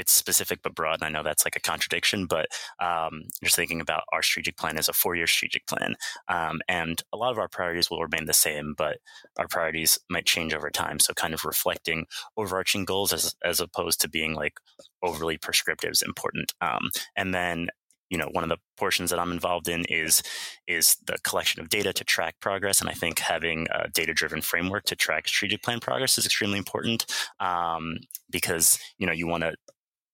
it's 0.02 0.12
specific 0.12 0.58
but 0.62 0.74
broad. 0.74 0.96
And 0.96 1.04
I 1.04 1.08
know 1.08 1.22
that's 1.22 1.46
like 1.46 1.54
a 1.54 1.60
contradiction, 1.60 2.26
but 2.26 2.46
um, 2.80 3.22
just 3.42 3.54
thinking 3.54 3.80
about 3.80 4.02
our 4.12 4.22
strategic 4.22 4.56
plan 4.56 4.76
as 4.76 4.88
a 4.88 4.92
four 4.92 5.14
year 5.14 5.28
strategic 5.28 5.66
plan. 5.66 5.94
Um, 6.28 6.60
and 6.68 7.00
a 7.12 7.16
lot 7.16 7.30
of 7.30 7.38
our 7.38 7.48
priorities 7.48 7.88
will 7.88 8.02
remain 8.02 8.26
the 8.26 8.32
same, 8.32 8.74
but 8.76 8.98
our 9.38 9.46
priorities 9.46 10.00
might 10.10 10.26
change 10.26 10.54
over 10.54 10.70
time. 10.70 10.98
So, 10.98 11.14
kind 11.14 11.34
of 11.34 11.44
reflecting 11.44 12.06
overarching 12.36 12.84
goals 12.84 13.12
as, 13.12 13.34
as 13.44 13.60
opposed 13.60 14.00
to 14.00 14.08
being 14.08 14.34
like 14.34 14.54
overly 15.02 15.38
prescriptive 15.38 15.92
is 15.92 16.02
important. 16.02 16.52
Um, 16.60 16.90
and 17.16 17.32
then 17.32 17.68
you 18.12 18.18
know 18.18 18.28
one 18.32 18.44
of 18.44 18.50
the 18.50 18.58
portions 18.76 19.10
that 19.10 19.18
i'm 19.18 19.32
involved 19.32 19.68
in 19.68 19.84
is 19.88 20.22
is 20.68 20.96
the 21.06 21.16
collection 21.24 21.60
of 21.62 21.70
data 21.70 21.92
to 21.92 22.04
track 22.04 22.34
progress 22.40 22.80
and 22.80 22.90
i 22.90 22.92
think 22.92 23.18
having 23.18 23.66
a 23.72 23.88
data 23.88 24.12
driven 24.12 24.42
framework 24.42 24.84
to 24.84 24.94
track 24.94 25.26
strategic 25.26 25.62
plan 25.62 25.80
progress 25.80 26.18
is 26.18 26.26
extremely 26.26 26.58
important 26.58 27.06
um, 27.40 27.96
because 28.30 28.78
you 28.98 29.06
know 29.06 29.12
you 29.12 29.26
want 29.26 29.42
to 29.42 29.54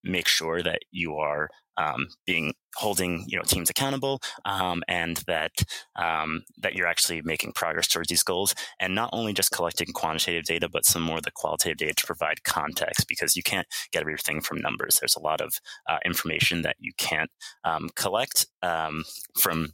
make 0.05 0.29
sure 0.29 0.63
that 0.63 0.81
you 0.91 1.17
are 1.17 1.49
um, 1.79 2.09
being 2.27 2.55
holding 2.75 3.25
you 3.27 3.37
know 3.37 3.43
teams 3.45 3.71
accountable 3.71 4.21
um, 4.45 4.83
and 4.89 5.19
that 5.27 5.53
um, 5.97 6.43
that 6.59 6.75
you're 6.75 6.87
actually 6.87 7.23
making 7.23 7.53
progress 7.53 7.89
towards 7.89 8.09
these 8.09 8.23
goals. 8.23 8.55
And 8.81 8.95
not 8.95 9.11
only 9.13 9.33
just 9.33 9.53
collecting 9.53 9.89
quantitative 9.95 10.45
data 10.45 10.69
but 10.69 10.85
some 10.85 11.03
more 11.03 11.19
of 11.19 11.23
the 11.23 11.31
qualitative 11.31 11.79
data 11.79 11.95
to 11.95 12.07
provide 12.07 12.45
context 12.45 13.07
because 13.09 13.37
you 13.37 13.43
can't 13.43 13.67
get 13.93 14.01
everything 14.01 14.41
from 14.41 14.61
numbers. 14.61 14.99
There's 14.99 15.17
a 15.17 15.23
lot 15.23 15.41
of 15.41 15.61
uh, 15.89 15.99
information 16.05 16.63
that 16.63 16.77
you 16.79 16.93
can't 16.99 17.31
um, 17.65 17.89
collect 17.95 18.47
um, 18.63 19.05
from 19.39 19.71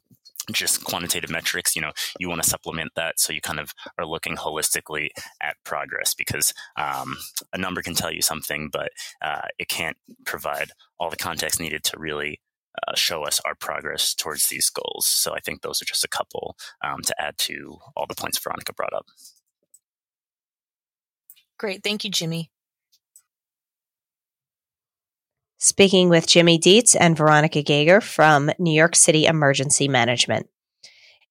just 0.53 0.85
quantitative 0.85 1.31
metrics, 1.31 1.75
you 1.75 1.83
know, 1.83 1.93
you 2.19 2.29
want 2.29 2.43
to 2.43 2.49
supplement 2.49 2.93
that. 2.97 3.19
So 3.19 3.33
you 3.33 3.41
kind 3.41 3.61
of 3.61 3.73
are 3.99 4.07
looking 4.07 4.37
holistically 4.37 5.09
at 5.41 5.57
progress 5.65 6.15
because 6.15 6.53
um, 6.77 7.17
a 7.53 7.59
number 7.59 7.83
can 7.83 7.95
tell 7.95 8.13
you 8.13 8.23
something, 8.23 8.69
but 8.73 8.91
uh, 9.23 9.43
it 9.59 9.69
can't 9.69 9.97
provide 10.27 10.71
all 10.99 11.11
the 11.11 11.17
context 11.17 11.61
needed 11.61 11.85
to 11.85 11.99
really 11.99 12.41
uh, 12.89 12.95
show 12.95 13.25
us 13.25 13.41
our 13.45 13.55
progress 13.55 14.15
towards 14.15 14.49
these 14.49 14.71
goals. 14.71 15.07
So 15.07 15.35
I 15.35 15.41
think 15.41 15.63
those 15.63 15.81
are 15.81 15.87
just 15.87 16.05
a 16.05 16.09
couple 16.09 16.57
um, 16.85 17.03
to 17.03 17.15
add 17.21 17.39
to 17.39 17.79
all 17.97 18.07
the 18.07 18.15
points 18.15 18.39
Veronica 18.39 18.73
brought 18.73 18.93
up. 18.93 19.07
Great. 21.59 21.83
Thank 21.85 22.05
you, 22.05 22.11
Jimmy. 22.11 22.51
Speaking 25.59 26.09
with 26.09 26.27
Jimmy 26.27 26.59
Dietz 26.59 26.95
and 26.95 27.17
Veronica 27.17 27.63
Gager 27.63 28.01
from 28.01 28.51
New 28.59 28.75
York 28.75 28.97
City 28.97 29.27
Emergency 29.27 29.89
Management. 29.89 30.49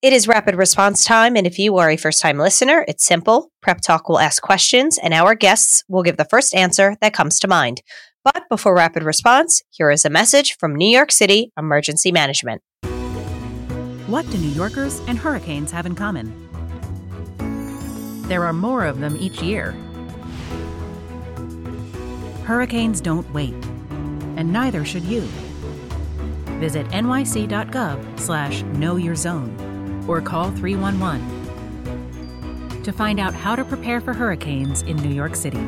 It 0.02 0.12
is 0.12 0.28
rapid 0.28 0.56
response 0.56 1.06
time, 1.06 1.38
and 1.38 1.48
if 1.48 1.58
you 1.58 1.78
are 1.78 1.90
a 1.90 1.96
first 1.96 2.22
time 2.22 2.38
listener, 2.38 2.84
it's 2.88 3.06
simple. 3.06 3.52
Prep 3.62 3.80
Talk 3.80 4.10
will 4.10 4.20
ask 4.20 4.42
questions, 4.42 4.98
and 5.02 5.14
our 5.14 5.34
guests 5.34 5.84
will 5.88 6.04
give 6.04 6.18
the 6.18 6.26
first 6.26 6.54
answer 6.54 6.98
that 7.00 7.14
comes 7.14 7.40
to 7.40 7.48
mind. 7.48 7.82
But 8.24 8.44
before 8.50 8.76
rapid 8.76 9.04
response, 9.04 9.62
here 9.70 9.92
is 9.92 10.04
a 10.04 10.10
message 10.10 10.58
from 10.58 10.76
New 10.76 10.90
York 10.90 11.12
City 11.12 11.52
Emergency 11.58 12.12
Management. 12.12 12.62
What 14.08 14.30
do 14.30 14.38
New 14.38 14.50
Yorkers 14.50 15.00
and 15.08 15.18
hurricanes 15.18 15.72
have 15.72 15.86
in 15.86 15.96
common? 15.96 16.50
There 18.28 18.44
are 18.44 18.54
more 18.54 18.86
of 18.86 19.00
them 19.00 19.16
each 19.18 19.42
year. 19.42 19.72
Hurricanes 22.44 23.00
don't 23.00 23.32
wait 23.34 23.56
and 24.38 24.52
neither 24.52 24.84
should 24.86 25.04
you. 25.04 25.22
Visit 26.60 26.88
nyc.gov 26.88 28.20
slash 28.20 28.64
know 28.64 28.96
your 28.96 29.16
zone 29.16 30.06
or 30.08 30.22
call 30.22 30.52
311 30.52 31.44
to 32.84 32.92
find 32.92 33.20
out 33.20 33.34
how 33.34 33.56
to 33.56 33.64
prepare 33.64 34.02
for 34.02 34.14
hurricanes 34.14 34.82
in 34.84 34.98
New 34.98 35.14
York 35.14 35.36
City. 35.36 35.66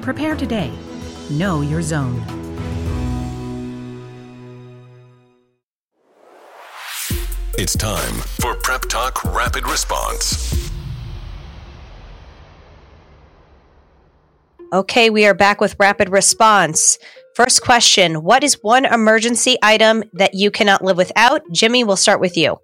Prepare 0.00 0.36
today. 0.36 0.72
Know 1.30 1.60
your 1.60 1.82
zone. 1.82 2.22
It's 7.54 7.76
time 7.76 8.14
for 8.40 8.54
Prep 8.56 8.82
Talk 8.82 9.22
Rapid 9.34 9.66
Response. 9.68 10.69
Okay, 14.72 15.10
we 15.10 15.26
are 15.26 15.34
back 15.34 15.60
with 15.60 15.74
rapid 15.80 16.10
response. 16.10 16.96
First 17.34 17.60
question 17.60 18.22
What 18.22 18.44
is 18.44 18.62
one 18.62 18.84
emergency 18.84 19.56
item 19.62 20.04
that 20.12 20.34
you 20.34 20.52
cannot 20.52 20.84
live 20.84 20.96
without? 20.96 21.42
Jimmy, 21.50 21.82
we'll 21.82 21.96
start 21.96 22.20
with 22.20 22.36
you. 22.36 22.60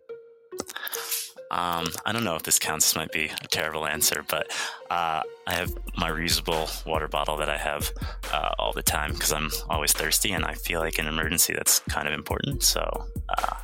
Um, 1.51 1.87
I 2.05 2.13
don't 2.13 2.23
know 2.23 2.37
if 2.37 2.45
this 2.45 2.61
counts. 2.61 2.87
This 2.87 2.95
might 2.97 3.11
be 3.11 3.25
a 3.25 3.49
terrible 3.49 3.89
answer, 3.89 4.25
but 4.29 4.53
uh, 4.89 5.23
I 5.49 5.55
have 5.55 5.77
my 5.97 6.09
reusable 6.09 6.87
water 6.87 7.09
bottle 7.09 7.37
that 7.39 7.49
I 7.49 7.57
have 7.57 7.91
uh, 8.33 8.53
all 8.57 8.73
the 8.73 8.85
time 8.85 9.13
because 9.13 9.33
I'm 9.33 9.51
always 9.69 9.93
thirsty, 9.93 10.31
and 10.31 10.45
I 10.45 10.55
feel 10.55 10.79
like 10.79 11.01
in 11.01 11.09
an 11.09 11.13
emergency 11.13 11.55
that's 11.55 11.81
kind 11.81 12.07
of 12.07 12.15
important. 12.15 12.63
So, 12.63 13.05
uh, 13.37 13.55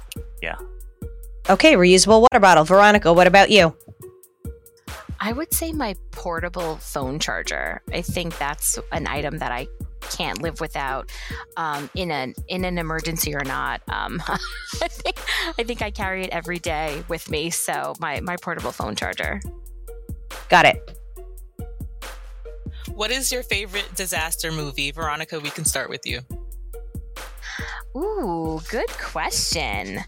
yeah. 0.43 0.57
Okay, 1.49 1.75
reusable 1.75 2.23
water 2.23 2.41
bottle. 2.41 2.65
Veronica, 2.65 3.13
what 3.13 3.29
about 3.29 3.51
you? 3.51 3.77
I 5.25 5.31
would 5.31 5.55
say 5.55 5.71
my 5.71 5.95
portable 6.11 6.79
phone 6.79 7.21
charger. 7.21 7.81
I 7.93 8.03
think 8.03 8.37
that's 8.39 8.77
an 8.91 9.07
item 9.07 9.39
that 9.39 9.53
I 9.53 9.69
can't 10.11 10.43
live 10.43 10.61
without 10.61 11.13
um, 11.57 11.89
in 11.95 12.11
an 12.11 12.35
in 12.49 12.65
an 12.65 12.77
emergency 12.77 13.33
or 13.33 13.45
not. 13.45 13.83
Um, 13.89 14.21
I, 14.29 14.89
think, 14.89 15.21
I 15.57 15.63
think 15.63 15.81
I 15.81 15.93
carry 15.93 16.25
it 16.25 16.31
every 16.31 16.59
day 16.59 17.05
with 17.07 17.31
me. 17.31 17.51
So 17.51 17.95
my 18.01 18.21
my 18.21 18.37
portable 18.37 18.73
phone 18.73 18.97
charger. 18.97 19.41
Got 20.49 20.67
it. 20.67 20.99
What 22.93 23.13
is 23.13 23.31
your 23.31 23.45
favorite 23.45 23.89
disaster 23.95 24.51
movie, 24.51 24.91
Veronica? 24.91 25.39
We 25.39 25.51
can 25.51 25.65
start 25.65 25.89
with 25.89 26.05
you. 26.05 26.23
Ooh, 27.97 28.61
good 28.69 28.89
question. 28.89 30.01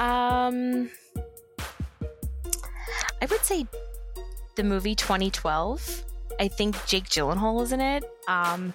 Um, 0.00 0.90
I 3.22 3.26
would 3.26 3.44
say 3.44 3.64
the 4.56 4.64
movie 4.64 4.94
2012. 4.94 6.04
I 6.38 6.48
think 6.48 6.86
Jake 6.86 7.04
Gyllenhaal 7.04 7.62
is 7.62 7.72
in 7.72 7.82
it. 7.82 8.04
Um, 8.26 8.72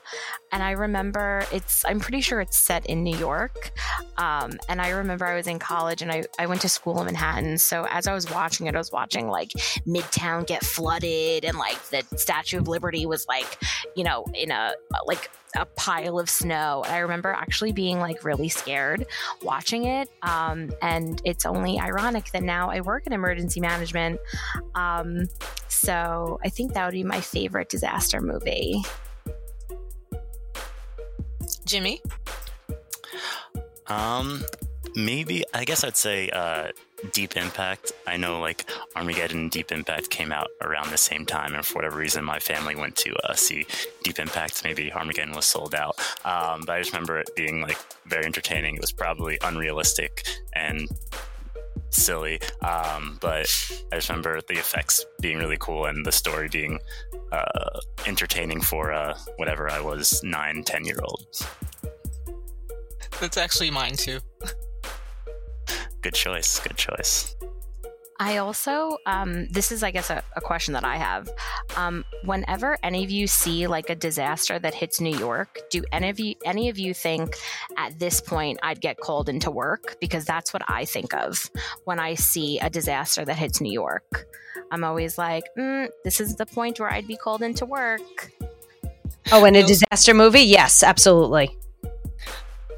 and 0.52 0.62
I 0.62 0.72
remember 0.72 1.46
it's, 1.52 1.84
I'm 1.84 2.00
pretty 2.00 2.22
sure 2.22 2.40
it's 2.40 2.58
set 2.58 2.86
in 2.86 3.04
New 3.04 3.18
York. 3.18 3.72
Um, 4.18 4.52
and 4.70 4.80
I 4.80 4.90
remember 4.90 5.26
I 5.26 5.36
was 5.36 5.48
in 5.48 5.58
college 5.58 6.04
and 6.04 6.12
I, 6.12 6.24
I 6.38 6.46
went 6.46 6.62
to 6.62 6.70
school 6.70 7.00
in 7.00 7.06
Manhattan. 7.06 7.58
So 7.58 7.88
as 7.90 8.06
I 8.06 8.14
was 8.14 8.30
watching 8.30 8.68
it, 8.68 8.76
I 8.76 8.78
was 8.78 8.92
watching 8.92 9.30
like 9.30 9.50
Midtown 9.88 10.46
get 10.46 10.64
flooded 10.64 11.44
and 11.44 11.58
like 11.58 11.82
the 11.90 12.04
Statue 12.18 12.60
of 12.60 12.68
Liberty 12.68 13.08
was 13.08 13.26
like, 13.28 13.58
you 13.96 14.04
know, 14.04 14.26
in 14.36 14.52
a, 14.52 14.74
like 15.06 15.32
a 15.56 15.66
pile 15.66 16.20
of 16.20 16.30
snow. 16.30 16.84
And 16.86 16.94
I 16.94 17.00
remember 17.00 17.30
actually 17.30 17.72
being 17.72 18.00
like 18.00 18.24
really 18.24 18.50
scared 18.50 19.06
watching 19.42 19.86
it. 19.86 20.10
Um, 20.22 20.72
and 20.82 21.22
it's 21.26 21.46
only 21.46 21.80
ironic 21.80 22.32
that 22.32 22.44
now 22.44 22.70
I 22.70 22.82
work 22.82 23.08
in 23.08 23.14
emergency 23.14 23.60
management. 23.60 24.20
Um, 24.76 25.30
so 25.86 26.40
I 26.44 26.50
think 26.50 26.74
that 26.74 26.86
would 26.86 26.94
be 26.94 27.04
my 27.04 27.22
favorite 27.22 27.70
disaster 27.70 28.20
movie. 28.20 28.84
Jimmy? 31.66 32.02
Um, 33.88 34.44
maybe 34.96 35.44
I 35.54 35.64
guess 35.64 35.84
I'd 35.84 35.96
say 35.96 36.30
uh, 36.30 36.70
Deep 37.12 37.38
Impact. 37.38 37.92
I 38.08 38.18
know 38.18 38.40
like 38.40 38.68
Armageddon 38.96 39.38
and 39.42 39.52
Deep 39.52 39.72
Impact 39.72 40.10
came 40.10 40.32
out 40.32 40.48
around 40.62 40.90
the 40.90 40.98
same 40.98 41.24
time, 41.24 41.54
and 41.54 41.64
for 41.64 41.76
whatever 41.76 42.00
reason, 42.00 42.24
my 42.24 42.40
family 42.40 42.76
went 42.76 42.96
to 42.98 43.16
uh, 43.24 43.36
see 43.36 43.68
Deep 44.04 44.18
Impact. 44.18 44.64
Maybe 44.64 44.92
Armageddon 44.92 45.36
was 45.36 45.46
sold 45.46 45.76
out, 45.76 46.00
um, 46.26 46.64
but 46.66 46.72
I 46.72 46.80
just 46.80 46.94
remember 46.94 47.20
it 47.20 47.30
being 47.36 47.62
like 47.62 47.78
very 48.08 48.26
entertaining. 48.26 48.76
It 48.76 48.82
was 48.82 48.92
probably 48.92 49.38
unrealistic 49.44 50.26
and 50.54 50.90
silly, 51.96 52.40
um, 52.62 53.18
but 53.22 53.48
I 53.92 53.96
just 53.96 54.10
remember 54.10 54.42
the 54.48 54.56
effects 54.56 55.06
being 55.22 55.38
really 55.38 55.58
cool 55.60 55.86
and 55.86 56.06
the 56.06 56.12
story 56.12 56.50
being 56.50 56.80
uh, 57.32 57.80
entertaining 58.06 58.62
for 58.62 58.92
uh, 58.94 59.18
whatever 59.38 59.70
I 59.70 59.80
was 59.82 60.24
nine, 60.24 60.64
ten 60.64 60.86
year 60.86 61.00
old. 61.04 61.26
That's 63.20 63.38
actually 63.38 63.72
mine 63.72 63.96
too. 63.96 64.20
Good 66.02 66.14
choice. 66.14 66.60
Good 66.60 66.78
choice. 66.78 67.36
I 68.20 68.38
also, 68.38 68.98
um, 69.06 69.48
this 69.50 69.72
is, 69.72 69.84
I 69.84 69.92
guess, 69.92 70.10
a, 70.10 70.24
a 70.36 70.42
question 70.42 70.74
that 70.74 70.86
I 70.86 70.96
have. 70.96 71.30
Um, 71.76 72.06
whenever 72.24 72.78
any 72.82 73.04
of 73.04 73.12
you 73.12 73.28
see 73.28 73.68
like 73.68 73.90
a 73.90 73.96
disaster 73.96 74.58
that 74.58 74.74
hits 74.74 75.02
New 75.02 75.18
York, 75.18 75.60
do 75.70 75.84
any 75.92 76.10
of 76.10 76.20
you, 76.20 76.36
any 76.46 76.70
of 76.70 76.78
you 76.78 76.94
think 76.94 77.36
at 77.78 78.00
this 78.00 78.22
point 78.22 78.60
I'd 78.64 78.80
get 78.80 78.98
called 78.98 79.28
into 79.28 79.52
work? 79.52 79.98
Because 80.00 80.24
that's 80.24 80.54
what 80.54 80.62
I 80.70 80.86
think 80.86 81.14
of 81.14 81.50
when 81.84 82.00
I 82.00 82.16
see 82.16 82.58
a 82.60 82.70
disaster 82.70 83.26
that 83.26 83.36
hits 83.36 83.60
New 83.60 83.72
York. 83.72 84.26
I'm 84.72 84.84
always 84.84 85.18
like, 85.18 85.44
mm, 85.58 85.90
this 86.04 86.22
is 86.22 86.36
the 86.36 86.46
point 86.46 86.80
where 86.80 86.92
I'd 86.92 87.08
be 87.08 87.18
called 87.18 87.42
into 87.42 87.66
work. 87.66 88.32
Oh, 89.32 89.44
in 89.44 89.56
a 89.56 89.64
disaster 89.64 90.14
movie? 90.14 90.42
Yes, 90.42 90.84
absolutely. 90.84 91.50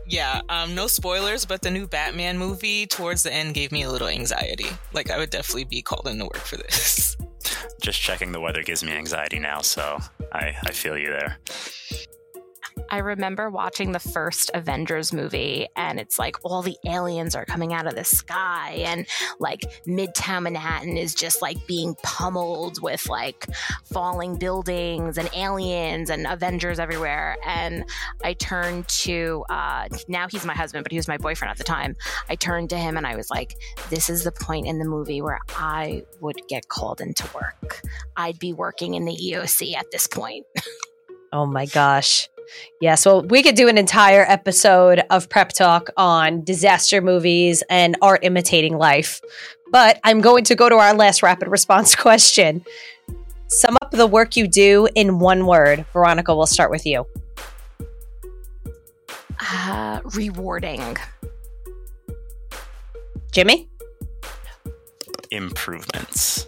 Yeah, 0.10 0.42
um, 0.50 0.74
no 0.74 0.88
spoilers, 0.88 1.46
but 1.46 1.62
the 1.62 1.72
new 1.72 1.88
Batman 1.88 2.38
movie 2.38 2.86
towards 2.86 3.24
the 3.24 3.34
end 3.34 3.54
gave 3.54 3.72
me 3.72 3.84
a 3.84 3.92
little 3.92 4.08
anxiety. 4.08 4.68
Like, 4.94 5.12
I 5.12 5.18
would 5.18 5.30
definitely 5.30 5.66
be 5.66 5.82
called 5.82 6.08
into 6.08 6.26
work 6.26 6.38
for 6.38 6.58
this. 6.58 7.18
Just 7.82 8.00
checking 8.00 8.32
the 8.32 8.40
weather 8.40 8.64
gives 8.64 8.84
me 8.84 8.92
anxiety 8.92 9.40
now, 9.40 9.62
so 9.62 10.00
I, 10.32 10.56
I 10.66 10.72
feel 10.72 10.98
you 10.98 11.10
there. 11.10 11.38
I 12.90 13.00
remember 13.00 13.50
watching 13.50 13.92
the 13.92 14.00
first 14.00 14.52
Avengers 14.54 15.12
movie, 15.12 15.68
and 15.76 16.00
it's 16.00 16.18
like 16.18 16.36
all 16.44 16.62
the 16.62 16.78
aliens 16.86 17.36
are 17.36 17.46
coming 17.46 17.74
out 17.74 17.86
of 17.86 17.96
the 17.96 18.04
sky, 18.04 18.82
and 18.86 19.06
like 19.40 19.62
Midtown 19.86 20.44
Manhattan 20.44 20.98
is 20.98 21.14
just 21.14 21.42
like 21.42 21.58
being 21.68 21.96
pummeled 22.04 22.82
with 22.82 23.08
like 23.10 23.48
falling 23.86 24.38
buildings 24.38 25.18
and 25.18 25.30
aliens 25.36 26.10
and 26.10 26.28
Avengers 26.28 26.80
everywhere. 26.80 27.38
And 27.46 27.86
I 28.24 28.34
turned 28.34 28.88
to 28.90 29.44
uh, 29.50 29.90
now 30.08 30.28
he's 30.30 30.46
my 30.46 30.56
husband, 30.56 30.84
but 30.84 30.92
he 30.92 30.98
was 30.98 31.08
my 31.08 31.18
boyfriend 31.18 31.52
at 31.52 31.58
the 31.58 31.64
time. 31.64 31.96
I 32.30 32.36
turned 32.36 32.70
to 32.72 32.78
him 32.78 32.98
and 32.98 33.06
I 33.06 33.16
was 33.16 33.30
like, 33.30 33.56
"This 33.90 34.10
is 34.10 34.24
the 34.24 34.32
point 34.32 34.68
in 34.68 34.80
the 34.80 34.86
movie 34.86 35.22
where 35.22 35.40
I 35.50 36.04
would 36.22 36.40
get 36.48 36.68
called 36.70 37.02
into 37.02 37.28
work. 37.34 37.82
I'd 38.16 38.40
be 38.40 38.54
working 38.54 38.94
in 38.94 39.06
the 39.06 39.16
EOC 39.16 39.76
at 39.76 39.92
this 39.92 40.08
point." 40.08 40.46
Oh 41.34 41.46
my 41.46 41.66
gosh. 41.66 42.30
Yes, 42.82 43.06
well, 43.06 43.24
we 43.24 43.44
could 43.44 43.56
do 43.56 43.68
an 43.68 43.78
entire 43.78 44.24
episode 44.28 45.02
of 45.10 45.30
Prep 45.30 45.50
Talk 45.50 45.90
on 45.98 46.44
disaster 46.44 47.02
movies 47.02 47.64
and 47.70 47.98
art 48.02 48.20
imitating 48.24 48.78
life. 48.78 49.22
But 49.72 50.00
I'm 50.04 50.22
going 50.22 50.44
to 50.46 50.56
go 50.56 50.70
to 50.70 50.76
our 50.76 50.94
last 50.94 51.24
rapid 51.24 51.48
response 51.50 51.96
question. 52.08 52.64
Sum 53.48 53.78
up 53.82 53.92
the 53.92 54.08
work 54.08 54.36
you 54.36 54.48
do 54.48 54.88
in 54.96 55.20
one 55.20 55.46
word. 55.46 55.86
Veronica, 55.94 56.36
we'll 56.36 56.46
start 56.46 56.72
with 56.72 56.86
you. 56.86 57.06
Uh, 59.40 60.02
rewarding. 60.16 60.98
Jimmy? 63.32 63.70
Improvements. 65.32 66.48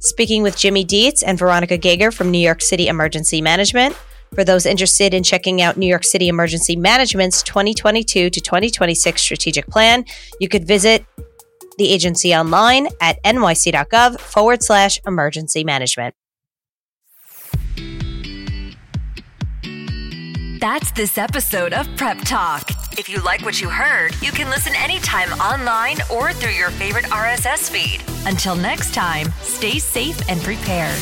Speaking 0.00 0.42
with 0.42 0.56
Jimmy 0.56 0.84
Dietz 0.84 1.22
and 1.22 1.38
Veronica 1.38 1.76
Gager 1.76 2.10
from 2.10 2.30
New 2.30 2.38
York 2.38 2.62
City 2.62 2.88
Emergency 2.88 3.40
Management. 3.40 3.96
For 4.34 4.44
those 4.44 4.66
interested 4.66 5.14
in 5.14 5.22
checking 5.22 5.62
out 5.62 5.76
New 5.76 5.86
York 5.86 6.04
City 6.04 6.28
Emergency 6.28 6.76
Management's 6.76 7.42
2022 7.42 8.30
to 8.30 8.40
2026 8.40 9.20
strategic 9.20 9.66
plan, 9.66 10.04
you 10.40 10.48
could 10.48 10.66
visit 10.66 11.04
the 11.78 11.88
agency 11.88 12.34
online 12.34 12.88
at 13.00 13.22
nyc.gov 13.24 14.20
forward 14.20 14.62
slash 14.62 14.98
emergency 15.06 15.64
management. 15.64 16.14
That's 20.60 20.90
this 20.90 21.18
episode 21.18 21.72
of 21.72 21.86
Prep 21.96 22.18
Talk. 22.18 22.68
If 22.98 23.08
you 23.08 23.22
like 23.22 23.44
what 23.44 23.60
you 23.60 23.68
heard, 23.68 24.10
you 24.20 24.32
can 24.32 24.50
listen 24.50 24.74
anytime 24.74 25.30
online 25.34 25.98
or 26.12 26.32
through 26.32 26.50
your 26.50 26.70
favorite 26.70 27.04
RSS 27.04 27.70
feed. 27.70 28.02
Until 28.26 28.56
next 28.56 28.92
time, 28.92 29.28
stay 29.40 29.78
safe 29.78 30.20
and 30.28 30.40
prepared. 30.40 31.00